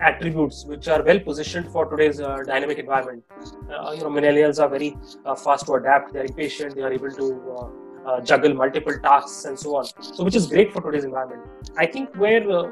attributes 0.00 0.64
which 0.64 0.88
are 0.88 1.02
well 1.02 1.18
positioned 1.20 1.70
for 1.70 1.86
today's 1.86 2.20
uh, 2.20 2.38
dynamic 2.46 2.78
environment. 2.78 3.24
Uh, 3.70 3.92
you 3.92 4.00
know, 4.00 4.10
millennials 4.10 4.62
are 4.62 4.68
very 4.68 4.96
uh, 5.24 5.34
fast 5.34 5.66
to 5.66 5.74
adapt. 5.74 6.12
They 6.12 6.20
are 6.20 6.24
impatient. 6.24 6.74
They 6.74 6.82
are 6.82 6.92
able 6.92 7.10
to 7.10 7.26
uh, 7.56 8.10
uh, 8.10 8.20
juggle 8.20 8.54
multiple 8.54 8.98
tasks 9.02 9.44
and 9.44 9.58
so 9.58 9.76
on. 9.76 9.86
So, 10.00 10.24
which 10.24 10.36
is 10.36 10.46
great 10.46 10.72
for 10.72 10.80
today's 10.82 11.04
environment. 11.04 11.42
I 11.76 11.86
think 11.86 12.14
where 12.14 12.48
uh, 12.50 12.70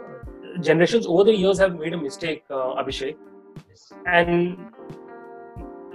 generations 0.61 1.07
over 1.07 1.25
the 1.25 1.35
years 1.35 1.59
have 1.59 1.79
made 1.79 1.93
a 1.93 1.99
mistake, 1.99 2.45
Abhishek, 2.49 3.17
and 4.07 4.59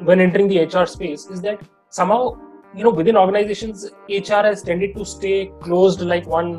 when 0.04 0.20
entering 0.20 0.48
the 0.48 0.60
HR 0.60 0.86
space, 0.86 1.28
is 1.28 1.42
that 1.42 1.62
somehow 1.90 2.38
you 2.76 2.84
know 2.84 2.90
within 2.90 3.18
organizations, 3.18 3.90
HR 4.10 4.44
has 4.44 4.62
tended 4.62 4.96
to 4.96 5.06
stay 5.06 5.52
closed 5.62 6.02
like 6.02 6.26
one 6.28 6.58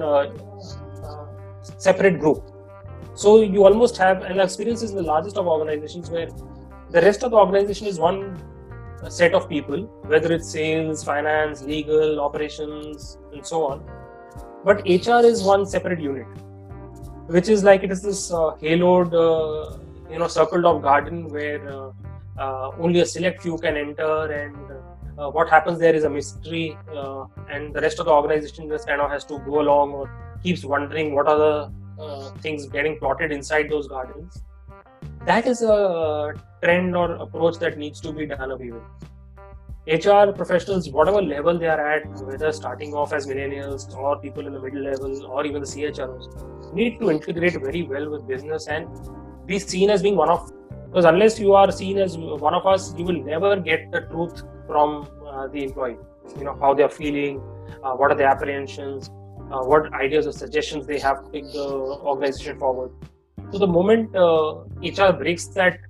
separate 1.78 2.18
group 2.18 2.49
so 3.20 3.42
you 3.42 3.64
almost 3.68 3.98
have 3.98 4.22
an 4.22 4.40
experience 4.40 4.83
is 4.83 4.92
the 4.92 5.02
largest 5.02 5.37
of 5.37 5.46
organizations 5.46 6.09
where 6.09 6.28
the 6.90 7.00
rest 7.02 7.22
of 7.22 7.33
the 7.33 7.37
organization 7.37 7.87
is 7.87 7.98
one 7.98 8.20
set 9.09 9.35
of 9.35 9.48
people, 9.48 9.83
whether 10.12 10.33
it's 10.33 10.50
sales, 10.50 11.04
finance, 11.04 11.62
legal, 11.62 12.20
operations, 12.20 13.18
and 13.33 13.46
so 13.46 13.64
on. 13.66 13.83
But 14.64 14.78
HR 14.87 15.24
is 15.24 15.42
one 15.42 15.66
separate 15.66 16.00
unit, 16.00 16.26
which 17.26 17.48
is 17.48 17.62
like 17.62 17.83
it 17.83 17.90
is 17.90 18.02
this 18.02 18.33
uh, 18.33 18.56
haloed, 18.62 19.12
uh, 19.12 19.78
you 20.11 20.18
know, 20.18 20.28
circled 20.28 20.64
off 20.64 20.83
garden 20.83 21.28
where 21.28 21.61
uh, 21.68 21.90
uh 22.38 22.70
only 22.78 23.00
a 23.00 23.06
select 23.06 23.42
few 23.42 23.59
can 23.59 23.76
enter, 23.76 24.33
and 24.33 24.56
uh, 25.18 25.30
what 25.30 25.50
happens 25.50 25.78
there 25.78 25.94
is 25.94 26.04
a 26.04 26.11
mystery, 26.11 26.76
uh, 26.94 27.24
and 27.50 27.74
the 27.74 27.80
rest 27.80 28.00
of 28.00 28.06
the 28.06 28.12
organization 28.12 28.68
just 28.68 28.87
kind 28.87 29.00
of 29.00 29.11
has 29.11 29.24
to 29.26 29.38
go 29.40 29.61
along 29.61 29.92
or 29.92 30.11
keeps 30.42 30.64
wondering 30.64 31.14
what 31.14 31.28
are 31.28 31.38
the 31.38 31.79
uh, 32.00 32.30
things 32.46 32.66
getting 32.66 32.98
plotted 32.98 33.32
inside 33.32 33.70
those 33.70 33.88
gardens 33.88 34.42
that 35.26 35.46
is 35.46 35.62
a 35.62 36.34
trend 36.62 36.96
or 36.96 37.12
approach 37.16 37.58
that 37.58 37.76
needs 37.76 38.00
to 38.00 38.12
be 38.12 38.26
done 38.26 38.50
away 38.50 38.70
with 38.70 38.82
HR 39.86 40.32
professionals, 40.32 40.88
whatever 40.90 41.20
level 41.20 41.58
they 41.58 41.66
are 41.66 41.94
at, 41.94 42.06
whether 42.22 42.52
starting 42.52 42.94
off 42.94 43.12
as 43.12 43.26
millennials 43.26 43.94
or 43.96 44.18
people 44.20 44.46
in 44.46 44.52
the 44.52 44.60
middle 44.60 44.82
level 44.82 45.26
or 45.26 45.44
even 45.44 45.60
the 45.62 45.66
CHROs, 45.66 46.72
need 46.74 46.98
to 47.00 47.10
integrate 47.10 47.60
very 47.60 47.82
well 47.82 48.10
with 48.10 48.26
business 48.28 48.68
and 48.68 48.86
be 49.46 49.58
seen 49.58 49.90
as 49.90 50.02
being 50.02 50.16
one 50.16 50.30
of. 50.30 50.52
Because 50.86 51.04
unless 51.04 51.38
you 51.38 51.54
are 51.54 51.70
seen 51.72 51.98
as 51.98 52.16
one 52.16 52.54
of 52.54 52.66
us, 52.66 52.94
you 52.96 53.04
will 53.04 53.22
never 53.24 53.56
get 53.56 53.90
the 53.90 54.02
truth 54.02 54.42
from 54.66 55.08
uh, 55.26 55.48
the 55.48 55.64
employee. 55.64 55.96
You 56.36 56.44
know 56.44 56.56
how 56.60 56.74
they 56.74 56.82
are 56.82 56.90
feeling, 56.90 57.40
uh, 57.82 57.92
what 57.94 58.10
are 58.10 58.14
their 58.14 58.28
apprehensions, 58.28 59.10
uh, 59.50 59.62
what 59.62 59.92
ideas 59.94 60.26
or 60.26 60.32
suggestions 60.32 60.86
they 60.86 60.98
have 60.98 61.24
to 61.24 61.30
take 61.30 61.52
the 61.52 61.66
organization 62.12 62.58
forward. 62.58 62.90
So 63.52 63.58
the 63.58 63.66
moment 63.66 64.14
uh, 64.14 64.62
HR 64.82 65.12
breaks 65.12 65.46
that 65.48 65.80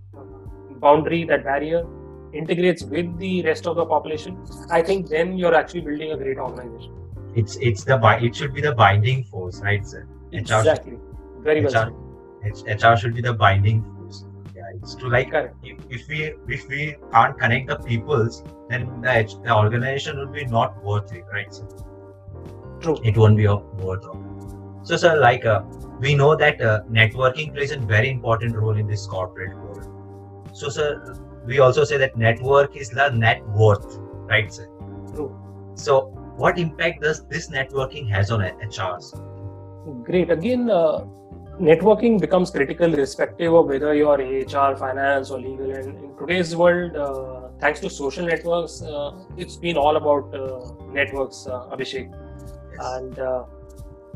boundary, 0.81 1.25
that 1.25 1.44
barrier, 1.44 1.87
integrates 2.33 2.83
with 2.85 3.18
the 3.18 3.42
rest 3.42 3.66
of 3.66 3.77
the 3.77 3.85
population, 3.85 4.42
I 4.70 4.83
think 4.83 5.09
then 5.09 5.37
you're 5.37 5.55
actually 5.55 5.83
building 5.83 6.12
a 6.12 6.16
great 6.16 6.38
organization. 6.38 6.94
It's 7.35 7.57
it's 7.57 7.85
the 7.85 7.99
it 8.23 8.35
should 8.35 8.55
be 8.55 8.61
the 8.61 8.73
binding 8.73 9.25
force, 9.25 9.61
right, 9.61 9.87
sir? 9.87 10.07
Exactly. 10.33 10.92
Should, 10.92 11.44
Very 11.44 11.64
well. 11.64 11.94
HR, 12.42 12.92
HR 12.92 12.96
should 12.96 13.14
be 13.14 13.20
the 13.20 13.35
binding 13.35 13.83
force. 13.85 14.25
Yeah, 14.57 14.62
it's 14.75 14.94
to 14.96 15.09
like 15.09 15.33
if, 15.62 15.79
if 15.90 16.09
we 16.09 16.35
if 16.49 16.68
we 16.68 16.96
can't 17.12 17.38
connect 17.38 17.68
the 17.68 17.77
peoples, 17.77 18.42
then 18.68 19.01
the, 19.01 19.40
the 19.44 19.55
organization 19.55 20.18
will 20.18 20.33
be 20.33 20.44
not 20.44 20.83
worth 20.83 21.12
it, 21.12 21.25
right? 21.33 21.53
Sir? 21.53 21.66
True. 22.81 22.99
It 23.05 23.16
won't 23.16 23.37
be 23.37 23.47
worth 23.47 24.05
it. 24.05 24.87
So, 24.87 24.97
sir, 24.97 25.19
like 25.19 25.45
uh, 25.45 25.62
we 26.01 26.14
know 26.14 26.35
that 26.35 26.61
uh, 26.61 26.83
networking 26.90 27.53
plays 27.55 27.71
a 27.73 27.79
very 27.79 28.11
important 28.11 28.57
role 28.57 28.77
in 28.77 28.87
this 28.87 29.07
corporate 29.07 29.55
world. 29.57 29.87
So, 30.53 30.69
sir, 30.69 31.16
we 31.47 31.59
also 31.59 31.85
say 31.85 31.97
that 31.99 32.16
network 32.16 32.77
is 32.77 32.88
the 32.90 33.11
net 33.11 33.47
worth, 33.49 33.99
right, 34.29 34.53
sir? 34.53 34.66
True. 35.14 35.37
So, 35.75 36.07
what 36.37 36.59
impact 36.59 37.03
does 37.03 37.27
this 37.27 37.51
networking 37.51 38.09
has 38.11 38.31
on 38.31 38.40
HRs? 38.40 39.14
Great. 40.05 40.31
Again, 40.31 40.71
uh, 40.71 41.05
networking 41.61 42.19
becomes 42.21 42.51
critical 42.51 42.93
irrespective 42.93 43.53
of 43.53 43.66
whether 43.66 43.95
you're 43.95 44.16
HR, 44.16 44.77
finance, 44.77 45.31
or 45.31 45.38
legal. 45.38 45.71
And 45.71 45.99
in 45.99 46.16
today's 46.16 46.57
world, 46.57 46.97
uh, 46.97 47.49
thanks 47.61 47.81
to 47.81 47.90
social 47.90 48.27
networks, 48.27 48.83
uh, 48.83 49.12
it's 49.37 49.57
been 49.57 49.77
all 49.77 49.97
about 49.97 50.35
uh, 50.35 50.73
networks, 50.93 51.47
uh, 51.47 51.69
Abhishek. 51.73 52.11
And 52.81 53.19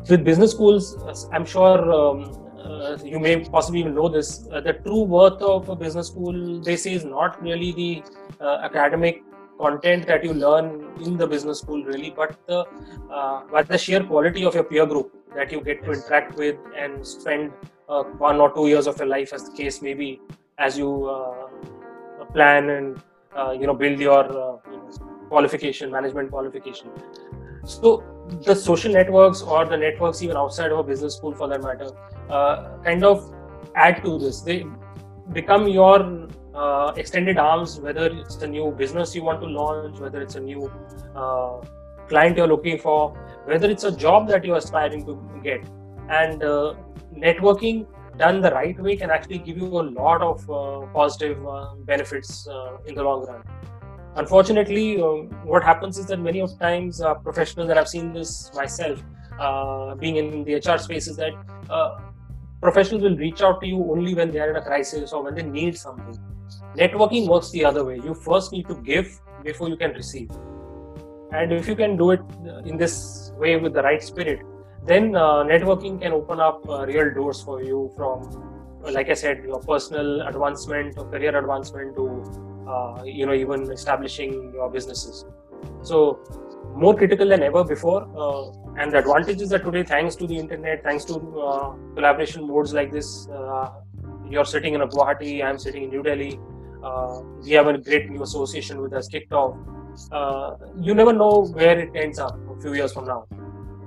with 0.09 0.25
business 0.25 0.51
schools, 0.51 0.97
I'm 1.33 1.45
sure 1.45 1.93
um, 1.93 2.45
uh, 2.65 2.97
you 3.05 3.19
may 3.19 3.45
possibly 3.45 3.81
even 3.81 3.95
know 3.95 4.09
this. 4.09 4.47
Uh, 4.51 4.61
the 4.61 4.73
true 4.73 5.03
worth 5.03 5.41
of 5.43 5.69
a 5.69 5.77
business 5.77 6.09
school, 6.09 6.61
they 6.61 6.77
say, 6.77 6.95
is 6.95 7.05
not 7.05 7.41
really 7.43 7.73
the 7.73 8.03
uh, 8.41 8.59
academic 8.63 9.23
content 9.59 10.07
that 10.07 10.25
you 10.25 10.33
learn 10.33 10.89
in 11.03 11.17
the 11.17 11.27
business 11.27 11.61
school, 11.61 11.85
really, 11.85 12.11
but 12.11 12.37
the 12.47 12.65
uh, 13.13 13.43
but 13.51 13.69
the 13.69 13.79
sheer 13.79 14.03
quality 14.03 14.45
of 14.45 14.55
your 14.55 14.65
peer 14.65 14.87
group 14.87 15.13
that 15.37 15.53
you 15.53 15.61
get 15.61 15.85
to 15.85 15.93
interact 15.93 16.37
with 16.37 16.57
and 16.77 17.07
spend 17.07 17.53
uh, 17.89 18.03
one 18.29 18.41
or 18.41 18.53
two 18.55 18.67
years 18.69 18.87
of 18.87 18.99
your 18.99 19.09
life, 19.09 19.33
as 19.33 19.49
the 19.49 19.57
case 19.57 19.83
may 19.83 19.95
be, 19.95 20.21
as 20.59 20.79
you 20.79 21.07
uh, 21.07 22.25
plan 22.33 22.71
and 22.71 23.01
you 23.61 23.67
know 23.67 23.75
build 23.75 24.01
your 24.01 24.25
you 24.71 24.85
qualification, 25.29 25.91
management 25.91 26.31
qualification. 26.31 26.89
So 27.65 28.03
the 28.43 28.55
social 28.55 28.93
networks 28.93 29.43
or 29.43 29.65
the 29.67 29.77
networks 29.77 30.23
even 30.23 30.37
outside 30.37 30.73
of 30.73 30.79
a 30.79 30.83
business 30.83 31.17
school 31.17 31.35
for 31.35 31.49
that 31.49 31.63
matter 31.63 31.91
uh, 32.31 32.79
kind 32.83 33.05
of 33.05 33.33
add 33.75 34.03
to 34.05 34.19
this. 34.19 34.41
They 34.41 34.65
become 35.33 35.69
your 35.69 36.29
uh, 36.55 36.93
extended 36.97 37.39
arms 37.39 37.81
whether 37.81 38.07
it's 38.07 38.37
a 38.37 38.47
new 38.47 38.71
business 38.71 39.15
you 39.15 39.23
want 39.23 39.41
to 39.41 39.47
launch 39.47 39.99
whether 39.99 40.23
it's 40.23 40.37
a 40.37 40.41
new 40.41 40.71
uh, 41.15 41.61
client 42.09 42.37
you're 42.37 42.47
looking 42.47 42.79
for 42.79 43.11
whether 43.45 43.71
it's 43.71 43.85
a 43.85 43.93
job 43.93 44.29
that 44.29 44.45
you're 44.45 44.57
aspiring 44.57 45.05
to 45.07 45.41
get. 45.43 45.65
And 46.09 46.43
uh, 46.43 46.75
networking 47.15 47.87
done 48.17 48.41
the 48.41 48.51
right 48.53 48.79
way 48.79 48.97
can 48.97 49.11
actually 49.11 49.39
give 49.39 49.59
you 49.59 49.67
a 49.67 49.83
lot 49.83 50.23
of 50.23 50.49
uh, 50.49 50.87
positive 50.93 51.47
uh, 51.47 51.75
benefits 51.81 52.49
in 52.87 52.95
the 52.95 53.03
long 53.03 53.27
run 53.27 53.43
unfortunately 54.17 55.01
um, 55.03 55.29
what 55.45 55.63
happens 55.63 55.99
is 55.99 56.07
that 56.07 56.21
many 56.21 56.41
of 56.41 56.59
times 56.59 57.01
uh, 57.01 57.15
professionals 57.15 57.69
that 57.69 57.79
i've 57.79 57.89
seen 57.89 58.13
this 58.13 58.51
myself 58.55 59.03
uh, 59.39 59.95
being 59.97 60.17
in 60.17 60.45
the 60.45 60.55
hr 60.55 60.79
space 60.79 61.09
is 61.09 61.17
that 61.17 61.33
uh, 61.71 61.99
professionals 62.61 63.03
will 63.03 63.17
reach 63.17 63.43
out 63.43 63.61
to 63.61 63.67
you 63.67 63.79
only 63.91 64.15
when 64.15 64.31
they 64.31 64.39
are 64.39 64.51
in 64.51 64.57
a 64.57 64.63
crisis 64.63 65.13
or 65.13 65.23
when 65.23 65.35
they 65.35 65.43
need 65.43 65.77
something. 65.77 66.19
Networking 66.79 67.29
works 67.29 67.51
the 67.51 67.63
other 67.63 67.85
way. 67.85 67.97
You 67.97 68.15
first 68.15 68.53
need 68.53 68.67
to 68.69 68.75
give 68.77 69.21
before 69.43 69.69
you 69.69 69.77
can 69.77 69.93
receive. 69.93 70.31
And 71.33 71.53
if 71.53 71.69
you 71.69 71.77
can 71.77 71.99
do 71.99 72.13
it 72.13 72.21
uh, 72.47 72.61
in 72.61 72.79
this 72.79 73.33
way 73.37 73.57
with 73.57 73.75
the 73.75 73.83
right 73.83 74.03
spirit 74.03 74.41
then 74.87 75.17
uh, 75.17 75.43
networking 75.43 76.01
can 76.01 76.13
open 76.13 76.41
up 76.41 76.69
uh, 76.69 76.85
real 76.87 77.13
doors 77.15 77.43
for 77.43 77.63
you 77.63 77.91
from 77.97 78.21
like 78.97 79.09
i 79.09 79.15
said 79.15 79.43
your 79.43 79.59
personal 79.61 80.21
advancement 80.29 80.99
or 80.99 81.05
career 81.11 81.37
advancement 81.39 81.97
to 81.97 82.05
uh, 82.67 83.03
you 83.05 83.27
know 83.27 83.35
even 83.35 83.71
establishing 83.71 84.53
your 84.55 84.71
businesses. 84.71 85.25
So 85.83 86.21
more 86.75 86.95
critical 86.95 87.29
than 87.29 87.43
ever 87.43 87.63
before 87.65 88.03
uh, 88.19 88.81
and 88.81 88.93
the 88.93 88.99
advantages 88.99 89.49
that 89.51 89.65
today 89.65 89.83
thanks 89.85 90.17
to 90.17 90.27
the 90.27 90.37
internet 90.37 90.83
thanks 90.83 91.05
to 91.05 91.15
uh, 91.41 91.73
collaboration 91.95 92.47
modes 92.49 92.75
like 92.75 92.91
this 92.91 93.29
uh, 93.29 93.71
you're 94.29 94.45
sitting 94.45 94.75
in 94.75 94.81
a 94.81 94.89
guwahati 94.89 95.45
i'm 95.45 95.57
sitting 95.57 95.85
in 95.85 95.91
new 95.91 96.03
delhi 96.03 96.41
uh, 96.83 97.21
we 97.45 97.53
have 97.53 97.69
a 97.69 97.79
great 97.79 98.11
new 98.11 98.23
association 98.23 98.81
with 98.81 98.93
us 98.93 99.09
off 99.31 99.57
uh, 100.11 100.57
you 100.81 100.95
never 100.95 101.13
know 101.13 101.47
where 101.53 101.79
it 101.79 101.91
ends 101.95 102.19
up 102.19 102.37
a 102.51 102.61
few 102.61 102.75
years 102.75 102.93
from 102.93 103.07
now. 103.07 103.27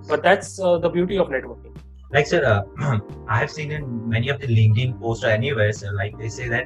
But 0.08 0.24
that's 0.24 0.56
the 0.56 0.90
beauty 0.90 1.18
of 1.18 1.28
networking. 1.28 1.76
Like 2.12 2.26
sir 2.26 2.63
i 3.28 3.38
have 3.38 3.52
seen 3.52 3.72
in 3.78 4.08
many 4.08 4.30
of 4.30 4.40
the 4.40 4.48
linkedin 4.48 4.98
posts 4.98 5.26
or 5.26 5.28
anywhere 5.28 5.74
sir 5.74 5.92
like 5.92 6.18
they 6.18 6.30
say 6.30 6.48
that 6.48 6.66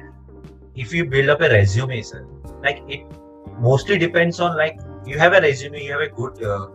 if 0.74 0.92
you 0.92 1.04
build 1.04 1.28
up 1.28 1.40
a 1.40 1.48
resume 1.48 2.00
sir 2.02 2.26
like 2.62 2.82
it 2.88 3.04
mostly 3.58 3.98
depends 3.98 4.40
on 4.40 4.56
like 4.56 4.78
you 5.06 5.18
have 5.18 5.32
a 5.32 5.40
resume 5.40 5.82
you 5.82 5.92
have 5.92 6.00
a 6.00 6.08
good 6.08 6.42
uh, 6.42 6.68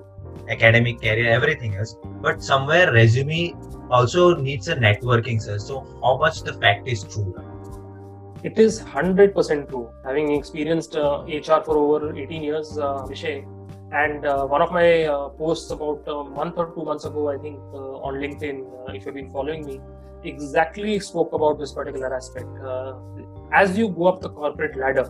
academic 0.49 1.01
career 1.01 1.29
everything 1.31 1.75
else 1.75 1.95
but 2.21 2.43
somewhere 2.43 2.91
resume 2.91 3.55
also 3.89 4.35
needs 4.35 4.67
a 4.67 4.75
networking 4.75 5.41
sir. 5.41 5.57
So 5.57 5.85
how 6.03 6.17
much 6.17 6.41
the 6.41 6.53
fact 6.53 6.87
is 6.87 7.03
true? 7.03 7.35
It 8.43 8.57
is 8.59 8.81
100% 8.81 9.69
true. 9.69 9.89
Having 10.05 10.33
experienced 10.33 10.95
uh, 10.95 11.23
hr 11.23 11.63
for 11.63 11.77
over 11.77 12.15
18 12.15 12.43
years 12.43 12.77
uh, 12.77 13.03
Abhishek, 13.03 13.45
and 13.91 14.25
uh, 14.25 14.45
one 14.45 14.61
of 14.61 14.71
my 14.71 15.03
uh, 15.03 15.29
posts 15.29 15.71
about 15.71 16.03
a 16.07 16.23
month 16.23 16.55
or 16.57 16.73
two 16.75 16.83
months 16.83 17.05
ago 17.05 17.29
i 17.29 17.37
think 17.37 17.57
uh, 17.73 18.07
on 18.07 18.15
linkedin 18.15 18.65
uh, 18.87 18.91
if 18.91 19.05
you've 19.05 19.15
been 19.15 19.31
following 19.31 19.65
me 19.65 19.79
exactly 20.23 20.99
spoke 20.99 21.33
about 21.33 21.59
this 21.59 21.71
particular 21.71 22.13
aspect. 22.13 22.47
Uh, 22.59 22.95
as 23.53 23.77
you 23.77 23.89
go 23.89 24.07
up 24.07 24.21
the 24.21 24.29
corporate 24.29 24.75
ladder 24.75 25.09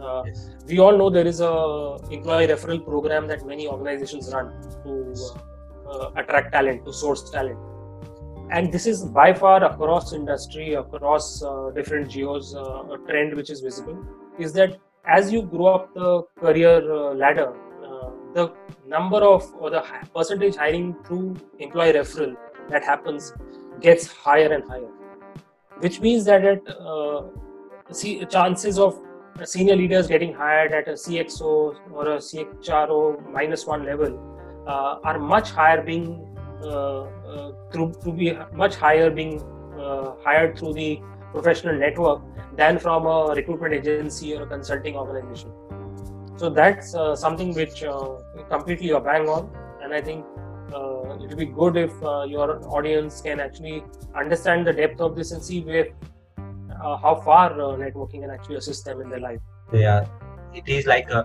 uh, 0.00 0.22
yes. 0.26 0.50
we 0.66 0.78
all 0.78 0.96
know 0.96 1.10
there 1.10 1.26
is 1.26 1.40
a 1.40 1.96
employee 2.10 2.46
referral 2.46 2.84
program 2.84 3.26
that 3.26 3.46
many 3.46 3.68
organizations 3.68 4.32
run 4.32 4.46
to 4.84 5.14
uh, 5.86 5.90
uh, 5.90 6.10
attract 6.16 6.52
talent 6.52 6.84
to 6.84 6.92
source 6.92 7.30
talent. 7.30 7.58
And 8.50 8.72
this 8.72 8.86
is 8.86 9.04
by 9.04 9.32
far 9.32 9.62
across 9.64 10.12
industry 10.12 10.74
across 10.74 11.42
uh, 11.42 11.70
different 11.74 12.10
geos 12.10 12.54
uh, 12.54 12.94
a 12.94 12.98
trend 13.06 13.34
which 13.34 13.50
is 13.50 13.60
visible 13.60 14.04
is 14.38 14.52
that 14.54 14.78
as 15.06 15.32
you 15.32 15.42
grow 15.42 15.66
up 15.66 15.94
the 15.94 16.22
career 16.40 16.80
ladder 17.14 17.52
the 17.52 17.69
number 18.94 19.18
of 19.32 19.52
or 19.58 19.70
the 19.70 19.82
percentage 20.14 20.56
hiring 20.62 20.94
through 21.04 21.36
employee 21.58 21.92
referral 21.98 22.34
that 22.68 22.84
happens 22.92 23.32
gets 23.80 24.06
higher 24.06 24.52
and 24.52 24.64
higher 24.72 24.90
which 25.84 26.00
means 26.00 26.24
that 26.24 26.44
it, 26.44 26.62
see 27.92 28.24
chances 28.26 28.78
of 28.78 28.98
senior 29.44 29.76
leaders 29.76 30.06
getting 30.06 30.32
hired 30.32 30.72
at 30.72 30.88
a 30.88 30.92
CXO 30.92 31.76
or 31.92 32.08
a 32.08 32.16
CHRO 32.16 33.30
minus 33.32 33.66
one 33.66 33.84
level 33.84 34.18
uh, 34.66 34.98
are 35.02 35.18
much 35.18 35.50
higher 35.50 35.82
being 35.82 36.26
uh, 36.62 37.02
uh, 37.02 37.52
through 37.72 37.92
to 38.04 38.12
be 38.12 38.36
much 38.52 38.76
higher 38.76 39.10
being 39.10 39.40
uh, 39.78 40.12
hired 40.24 40.58
through 40.58 40.74
the 40.74 41.00
professional 41.32 41.74
network 41.74 42.22
than 42.56 42.78
from 42.78 43.06
a 43.06 43.34
recruitment 43.34 43.74
agency 43.74 44.36
or 44.36 44.42
a 44.42 44.46
consulting 44.46 44.96
organization. 44.96 45.50
So 46.40 46.48
that's 46.48 46.94
uh, 46.94 47.14
something 47.14 47.52
which 47.54 47.82
uh, 47.84 48.16
completely 48.48 48.86
you're 48.86 49.00
bang 49.08 49.28
on, 49.28 49.50
and 49.82 49.92
I 49.92 50.00
think 50.00 50.24
it 51.22 51.28
would 51.28 51.36
be 51.36 51.44
good 51.44 51.76
if 51.76 51.92
your 52.34 52.46
audience 52.76 53.20
can 53.20 53.40
actually 53.40 53.84
understand 54.16 54.66
the 54.66 54.72
depth 54.72 55.02
of 55.02 55.16
this 55.16 55.32
and 55.32 55.44
see 55.44 55.60
where 55.60 55.88
uh, 56.82 56.96
how 56.96 57.14
far 57.26 57.52
uh, 57.52 57.76
networking 57.82 58.22
can 58.22 58.30
actually 58.30 58.56
assist 58.56 58.86
them 58.86 59.02
in 59.02 59.10
their 59.10 59.20
life. 59.20 59.38
Yeah, 59.70 60.06
it 60.54 60.66
is 60.66 60.86
like 60.86 61.10
uh, 61.10 61.24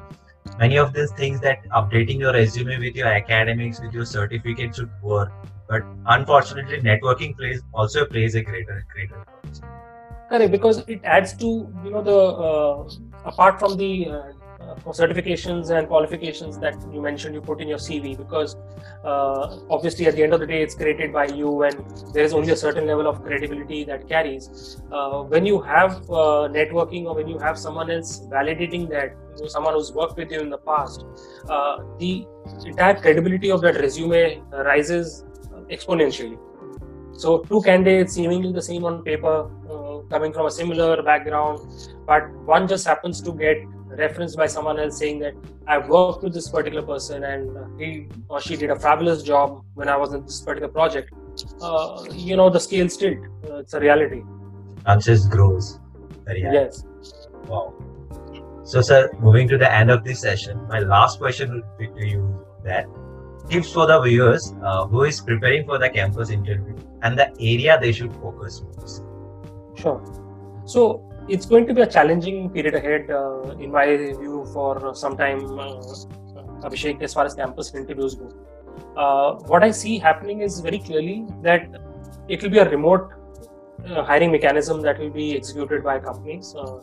many 0.59 0.77
of 0.77 0.91
these 0.91 1.11
things 1.13 1.39
that 1.39 1.65
updating 1.69 2.19
your 2.19 2.33
resume 2.33 2.77
with 2.79 2.95
your 2.95 3.07
academics, 3.07 3.79
with 3.79 3.93
your 3.93 4.05
certificate 4.05 4.75
should 4.75 4.91
work. 5.01 5.31
But 5.69 5.83
unfortunately, 6.07 6.81
networking 6.81 7.37
plays 7.37 7.61
also 7.73 8.05
plays 8.05 8.35
a 8.35 8.41
greater 8.41 8.85
greater 8.93 9.15
role. 9.15 9.53
Correct, 10.29 10.51
because 10.51 10.79
it 10.89 10.99
adds 11.05 11.37
to 11.37 11.73
you 11.85 11.91
know 11.91 12.01
the 12.01 12.19
uh, 12.49 13.29
apart 13.29 13.59
from 13.59 13.77
the 13.77 14.07
uh, 14.09 14.23
certifications 14.83 15.69
and 15.69 15.87
qualifications 15.87 16.57
that 16.59 16.75
you 16.93 17.01
mentioned 17.01 17.35
you 17.35 17.41
put 17.41 17.61
in 17.61 17.67
your 17.67 17.77
CV 17.77 18.17
because 18.17 18.55
uh, 19.03 19.59
obviously 19.69 20.07
at 20.07 20.15
the 20.15 20.23
end 20.23 20.33
of 20.33 20.39
the 20.39 20.47
day 20.47 20.61
it's 20.61 20.75
created 20.75 21.11
by 21.11 21.25
you 21.25 21.63
and 21.63 21.75
there 22.13 22.23
is 22.23 22.33
only 22.33 22.51
a 22.51 22.55
certain 22.55 22.85
level 22.85 23.07
of 23.07 23.23
credibility 23.23 23.83
that 23.83 24.07
carries. 24.07 24.81
Uh, 24.91 25.23
when 25.23 25.45
you 25.45 25.61
have 25.61 25.93
uh, 26.09 26.47
networking 26.59 27.05
or 27.05 27.15
when 27.15 27.27
you 27.27 27.37
have 27.37 27.57
someone 27.57 27.91
else 27.91 28.21
validating 28.31 28.89
that, 28.89 29.15
you 29.35 29.41
know, 29.41 29.47
someone 29.47 29.73
who's 29.73 29.91
worked 29.91 30.17
with 30.17 30.31
you 30.31 30.39
in 30.39 30.49
the 30.49 30.57
past, 30.57 31.05
uh, 31.49 31.77
the 31.99 32.25
entire 32.65 32.95
credibility 32.95 33.51
of 33.51 33.61
that 33.61 33.75
resume 33.75 34.41
rises 34.51 35.23
exponentially. 35.69 36.37
So 37.17 37.39
two 37.39 37.61
candidates 37.61 38.13
seemingly 38.13 38.51
the 38.51 38.61
same 38.61 38.83
on 38.83 39.03
paper, 39.03 39.49
coming 40.03 40.33
from 40.33 40.45
a 40.45 40.51
similar 40.51 41.01
background, 41.01 41.59
but 42.05 42.29
one 42.45 42.67
just 42.67 42.85
happens 42.85 43.21
to 43.21 43.31
get 43.33 43.57
referenced 43.87 44.37
by 44.37 44.47
someone 44.47 44.79
else 44.79 44.97
saying 44.97 45.19
that 45.19 45.33
I've 45.67 45.87
worked 45.87 46.23
with 46.23 46.33
this 46.33 46.49
particular 46.49 46.85
person 46.85 47.23
and 47.23 47.79
he 47.79 48.07
or 48.29 48.41
she 48.41 48.55
did 48.55 48.69
a 48.69 48.79
fabulous 48.79 49.23
job 49.23 49.63
when 49.73 49.89
I 49.89 49.97
was 49.97 50.13
in 50.13 50.23
this 50.23 50.41
particular 50.41 50.71
project. 50.71 51.11
Uh, 51.61 52.05
you 52.11 52.35
know, 52.35 52.49
the 52.49 52.59
scale 52.59 52.89
still, 52.89 53.15
uh, 53.49 53.57
it's 53.57 53.73
a 53.73 53.79
reality. 53.79 54.21
Chances 54.85 55.27
grows. 55.27 55.79
Very 56.25 56.43
high. 56.43 56.53
Yes. 56.53 56.83
Wow. 57.47 57.73
So, 58.63 58.81
sir, 58.81 59.11
moving 59.19 59.47
to 59.49 59.57
the 59.57 59.71
end 59.71 59.91
of 59.91 60.03
this 60.03 60.21
session, 60.21 60.67
my 60.67 60.79
last 60.79 61.19
question 61.19 61.53
would 61.53 61.77
be 61.77 61.87
to 61.99 62.07
you 62.07 62.45
that 62.63 62.87
tips 63.49 63.71
for 63.71 63.85
the 63.85 64.01
viewers 64.01 64.53
uh, 64.63 64.87
who 64.87 65.03
is 65.03 65.21
preparing 65.21 65.65
for 65.65 65.77
the 65.77 65.89
campus 65.89 66.29
interview 66.29 66.75
and 67.03 67.17
the 67.17 67.29
area 67.39 67.77
they 67.79 67.91
should 67.91 68.13
focus 68.15 68.63
on. 68.65 69.04
Sure. 69.75 70.01
So 70.65 71.01
it's 71.27 71.45
going 71.45 71.67
to 71.67 71.73
be 71.73 71.81
a 71.81 71.87
challenging 71.87 72.49
period 72.49 72.75
ahead, 72.75 73.09
uh, 73.09 73.55
in 73.59 73.71
my 73.71 73.85
view, 73.97 74.45
for 74.53 74.93
some 74.95 75.17
time, 75.17 75.59
uh, 75.59 75.81
Abhishek, 76.67 77.01
as 77.01 77.13
far 77.13 77.25
as 77.25 77.33
campus 77.33 77.73
interviews 77.73 78.15
go. 78.15 78.31
Uh, 78.97 79.35
what 79.47 79.63
I 79.63 79.71
see 79.71 79.97
happening 79.97 80.41
is 80.41 80.59
very 80.59 80.79
clearly 80.79 81.25
that 81.41 81.67
it 82.27 82.41
will 82.41 82.49
be 82.49 82.59
a 82.59 82.69
remote 82.69 83.11
uh, 83.87 84.03
hiring 84.03 84.31
mechanism 84.31 84.81
that 84.81 84.99
will 84.99 85.09
be 85.09 85.35
executed 85.35 85.83
by 85.83 85.99
companies, 85.99 86.55
uh, 86.55 86.79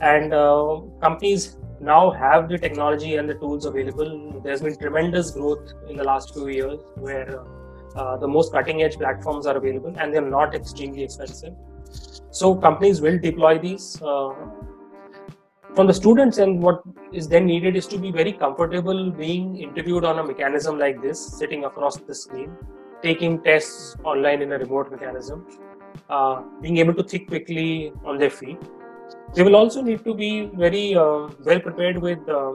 and 0.00 0.34
uh, 0.34 0.80
companies 1.00 1.58
now 1.80 2.10
have 2.10 2.48
the 2.48 2.58
technology 2.58 3.16
and 3.16 3.28
the 3.28 3.34
tools 3.34 3.66
available. 3.66 4.40
There's 4.42 4.62
been 4.62 4.76
tremendous 4.76 5.30
growth 5.30 5.72
in 5.88 5.96
the 5.96 6.04
last 6.04 6.32
few 6.32 6.48
years 6.48 6.80
where 6.96 7.42
the 8.20 8.28
most 8.28 8.52
cutting 8.52 8.82
edge 8.82 8.96
platforms 8.96 9.46
are 9.46 9.56
available 9.56 9.94
and 9.98 10.12
they're 10.12 10.20
not 10.20 10.54
extremely 10.54 11.02
expensive. 11.02 11.54
So 12.30 12.54
companies 12.54 13.00
will 13.00 13.18
deploy 13.18 13.58
these. 13.58 14.00
Uh, 14.02 14.34
from 15.74 15.86
the 15.86 15.94
students, 15.94 16.38
and 16.38 16.62
what 16.62 16.82
is 17.12 17.28
then 17.28 17.44
needed 17.46 17.76
is 17.76 17.86
to 17.88 17.98
be 17.98 18.10
very 18.10 18.32
comfortable 18.32 19.10
being 19.10 19.58
interviewed 19.58 20.04
on 20.04 20.18
a 20.18 20.24
mechanism 20.24 20.78
like 20.78 21.02
this, 21.02 21.20
sitting 21.38 21.64
across 21.66 21.96
the 21.98 22.14
screen, 22.14 22.56
taking 23.02 23.42
tests 23.42 23.94
online 24.04 24.40
in 24.40 24.52
a 24.52 24.58
remote 24.58 24.90
mechanism, 24.90 25.46
uh, 26.08 26.42
being 26.62 26.78
able 26.78 26.94
to 26.94 27.02
think 27.02 27.28
quickly 27.28 27.92
on 28.06 28.16
their 28.16 28.30
feet 28.30 28.58
they 29.34 29.42
will 29.42 29.56
also 29.56 29.82
need 29.82 30.04
to 30.04 30.14
be 30.14 30.50
very 30.54 30.94
uh, 30.94 31.28
well 31.44 31.60
prepared 31.60 31.98
with 31.98 32.28
uh, 32.28 32.52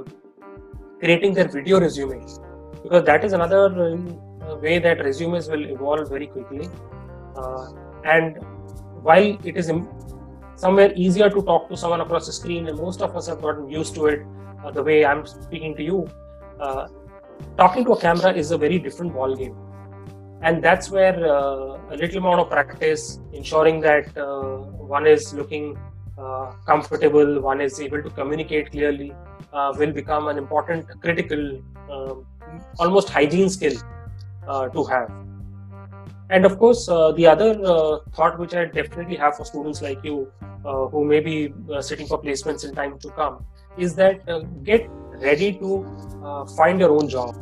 creating 1.00 1.34
their 1.34 1.48
video 1.48 1.80
resume 1.80 2.26
because 2.84 3.04
that 3.06 3.24
is 3.24 3.34
another 3.34 3.66
uh, 3.66 4.56
way 4.58 4.80
that 4.80 5.04
resumes 5.04 5.48
will 5.48 5.66
evolve 5.66 6.10
very 6.10 6.28
quickly 6.28 6.70
uh, 7.36 7.68
and 8.06 8.40
while 9.02 9.38
it 9.44 9.58
is 9.58 9.72
somewhere 10.56 10.94
easier 10.96 11.30
to 11.30 11.42
talk 11.42 11.68
to 11.70 11.78
someone 11.78 12.02
across 12.02 12.26
the 12.26 12.34
screen 12.34 12.68
and 12.68 12.78
most 12.78 13.02
of 13.02 13.16
us 13.16 13.28
have 13.28 13.42
gotten 13.42 13.70
used 13.70 13.96
to 13.96 14.06
it 14.06 14.26
uh, 14.64 14.72
the 14.72 14.84
way 14.84 15.04
i'm 15.06 15.26
speaking 15.26 15.76
to 15.76 15.84
you 15.84 16.08
uh, 16.60 16.88
talking 17.58 17.84
to 17.84 17.92
a 17.94 18.00
camera 18.00 18.34
is 18.34 18.52
a 18.52 18.58
very 18.58 18.80
different 18.80 19.14
ball 19.14 19.36
game 19.36 19.56
and 20.42 20.64
that's 20.64 20.90
where 20.90 21.24
a 21.26 21.96
little 21.96 22.18
amount 22.18 22.40
of 22.40 22.50
practice 22.50 23.20
ensuring 23.34 23.80
that 23.80 24.06
one 24.96 25.08
is 25.08 25.34
looking 25.34 25.78
uh, 26.22 26.52
comfortable, 26.68 27.42
one 27.42 27.62
is 27.62 27.80
able 27.80 28.02
to 28.04 28.10
communicate 28.12 28.72
clearly, 28.72 29.12
uh, 29.54 29.74
will 29.78 29.92
become 29.92 30.28
an 30.28 30.38
important, 30.38 30.86
critical, 31.02 31.60
um, 31.90 32.26
almost 32.78 33.10
hygiene 33.10 33.50
skill 33.50 33.74
uh, 34.48 34.68
to 34.68 34.84
have. 34.84 35.10
And 36.32 36.46
of 36.46 36.58
course, 36.58 36.86
the 36.86 37.28
other 37.28 37.50
thought 38.16 38.40
which 38.40 38.56
I 38.56 38.66
definitely 38.66 39.18
have 39.18 39.36
for 39.38 39.46
students 39.46 39.82
like 39.82 40.04
you 40.04 40.32
who 40.64 41.04
may 41.06 41.20
be 41.20 41.54
sitting 41.82 42.08
for 42.08 42.22
placements 42.22 42.64
in 42.64 42.74
time 42.74 42.98
to 43.00 43.10
come 43.10 43.46
is 43.78 43.96
that 43.96 44.26
get 44.64 44.90
ready 45.22 45.54
to 45.60 45.86
find 46.56 46.80
your 46.80 46.92
own 46.92 47.10
job. 47.10 47.36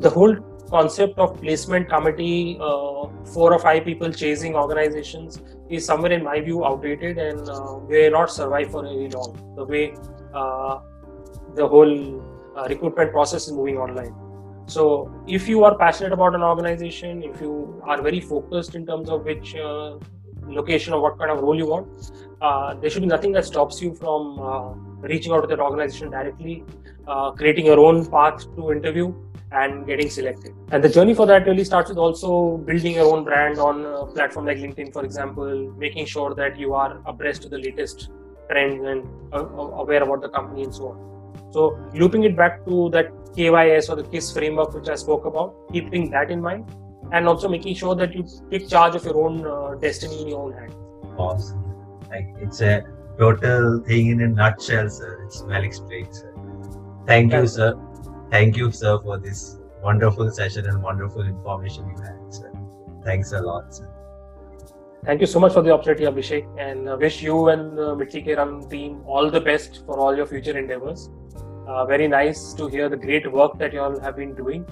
The 0.00 0.10
whole 0.10 0.36
concept 0.68 1.18
of 1.18 1.40
placement 1.40 1.88
committee, 1.88 2.58
uh, 2.60 3.06
four 3.32 3.52
or 3.52 3.58
five 3.58 3.84
people 3.84 4.12
chasing 4.12 4.56
organizations 4.56 5.40
is 5.70 5.84
somewhere 5.84 6.12
in 6.12 6.24
my 6.24 6.40
view 6.40 6.64
outdated 6.66 7.18
and 7.18 7.48
uh, 7.48 7.78
may 7.88 8.08
not 8.08 8.30
survive 8.30 8.72
for 8.72 8.82
very 8.82 9.08
long. 9.08 9.54
The 9.56 9.64
way 9.64 9.94
uh, 10.34 10.80
the 11.54 11.66
whole 11.66 12.20
uh, 12.56 12.66
recruitment 12.68 13.12
process 13.12 13.46
is 13.46 13.52
moving 13.52 13.78
online. 13.78 14.14
So, 14.66 15.12
if 15.26 15.48
you 15.48 15.64
are 15.64 15.76
passionate 15.78 16.12
about 16.12 16.34
an 16.34 16.42
organization, 16.42 17.22
if 17.22 17.40
you 17.40 17.82
are 17.84 18.02
very 18.02 18.20
focused 18.20 18.74
in 18.74 18.86
terms 18.86 19.08
of 19.08 19.24
which 19.24 19.54
uh, 19.54 19.96
location 20.46 20.92
or 20.92 21.00
what 21.00 21.18
kind 21.18 21.30
of 21.30 21.40
role 21.40 21.56
you 21.56 21.66
want, 21.66 22.12
uh, 22.40 22.74
there 22.74 22.90
should 22.90 23.02
be 23.02 23.08
nothing 23.08 23.32
that 23.32 23.44
stops 23.44 23.80
you 23.80 23.94
from 23.94 24.40
reaching 25.00 25.32
out 25.32 25.42
to 25.42 25.46
that 25.46 25.60
organization 25.60 26.10
directly, 26.10 26.64
creating 27.36 27.66
your 27.66 27.78
own 27.78 28.04
path 28.06 28.44
to 28.56 28.72
interview, 28.72 29.14
and 29.52 29.86
getting 29.86 30.10
selected. 30.10 30.52
And 30.72 30.82
the 30.82 30.88
journey 30.88 31.14
for 31.14 31.26
that 31.26 31.46
really 31.46 31.64
starts 31.64 31.88
with 31.88 31.98
also 31.98 32.58
building 32.58 32.94
your 32.94 33.14
own 33.14 33.24
brand 33.24 33.58
on 33.58 33.84
a 33.84 34.06
platform 34.06 34.46
like 34.46 34.58
LinkedIn, 34.58 34.92
for 34.92 35.04
example, 35.04 35.72
making 35.78 36.06
sure 36.06 36.34
that 36.34 36.58
you 36.58 36.74
are 36.74 37.00
abreast 37.06 37.42
to 37.42 37.48
the 37.48 37.58
latest 37.58 38.10
trends 38.50 38.84
and 38.84 39.06
aware 39.32 40.02
about 40.02 40.20
the 40.22 40.28
company 40.28 40.64
and 40.64 40.74
so 40.74 40.88
on. 40.88 41.15
So, 41.50 41.78
looping 41.94 42.24
it 42.24 42.36
back 42.36 42.64
to 42.66 42.90
that 42.90 43.12
KYS 43.34 43.88
or 43.90 43.96
the 43.96 44.04
KISS 44.04 44.32
framework, 44.32 44.74
which 44.74 44.88
I 44.88 44.94
spoke 44.94 45.24
about, 45.24 45.54
keeping 45.72 46.10
that 46.10 46.30
in 46.30 46.40
mind, 46.40 46.70
and 47.12 47.28
also 47.28 47.48
making 47.48 47.74
sure 47.74 47.94
that 47.94 48.14
you 48.14 48.26
take 48.50 48.68
charge 48.68 48.94
of 48.94 49.04
your 49.04 49.16
own 49.24 49.46
uh, 49.46 49.74
destiny 49.78 50.22
in 50.22 50.28
your 50.28 50.42
own 50.42 50.52
hands. 50.52 50.74
Awesome. 51.18 51.62
Like 52.10 52.28
it's 52.40 52.60
a 52.60 52.84
total 53.18 53.80
thing 53.80 54.08
in 54.08 54.22
a 54.22 54.28
nutshell, 54.28 54.90
sir. 54.90 55.22
It's 55.24 55.42
well 55.42 55.62
explained, 55.62 56.14
sir. 56.14 56.32
Thank 57.06 57.32
you, 57.32 57.46
sir 57.46 57.78
Thank 58.30 58.56
you, 58.56 58.72
sir, 58.72 58.98
for 58.98 59.18
this 59.18 59.56
wonderful 59.82 60.30
session 60.32 60.66
and 60.66 60.82
wonderful 60.82 61.22
information 61.22 61.88
you 61.88 62.02
had, 62.02 62.34
sir. 62.34 62.50
Thanks 63.04 63.32
a 63.32 63.40
lot, 63.40 63.72
sir. 63.72 63.88
Thank 65.04 65.20
you 65.20 65.28
so 65.28 65.38
much 65.38 65.52
for 65.52 65.62
the 65.62 65.70
opportunity, 65.70 66.04
Abhishek, 66.04 66.44
and 66.58 66.88
uh, 66.88 66.96
wish 66.98 67.22
you 67.22 67.50
and 67.50 67.78
the 67.78 67.94
Mitti 67.94 68.20
Ke 68.20 68.36
Rang 68.36 68.68
team 68.68 69.02
all 69.06 69.30
the 69.30 69.40
best 69.40 69.84
for 69.86 70.00
all 70.00 70.16
your 70.16 70.26
future 70.26 70.58
endeavors. 70.58 71.08
Uh, 71.66 71.84
very 71.84 72.06
nice 72.06 72.52
to 72.54 72.68
hear 72.68 72.88
the 72.88 72.96
great 72.96 73.30
work 73.30 73.58
that 73.58 73.72
you 73.72 73.80
all 73.80 73.98
have 73.98 74.16
been 74.16 74.34
doing, 74.34 74.64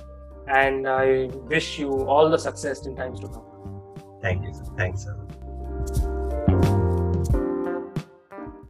and 0.46 0.86
I 0.86 1.26
wish 1.54 1.78
you 1.78 1.90
all 2.06 2.30
the 2.30 2.38
success 2.38 2.86
in 2.86 2.94
times 2.94 3.18
to 3.20 3.28
come. 3.28 3.44
Thank 4.22 4.44
you, 4.44 4.54
sir. 4.54 4.64
Thanks, 4.76 5.04
sir. 5.04 6.73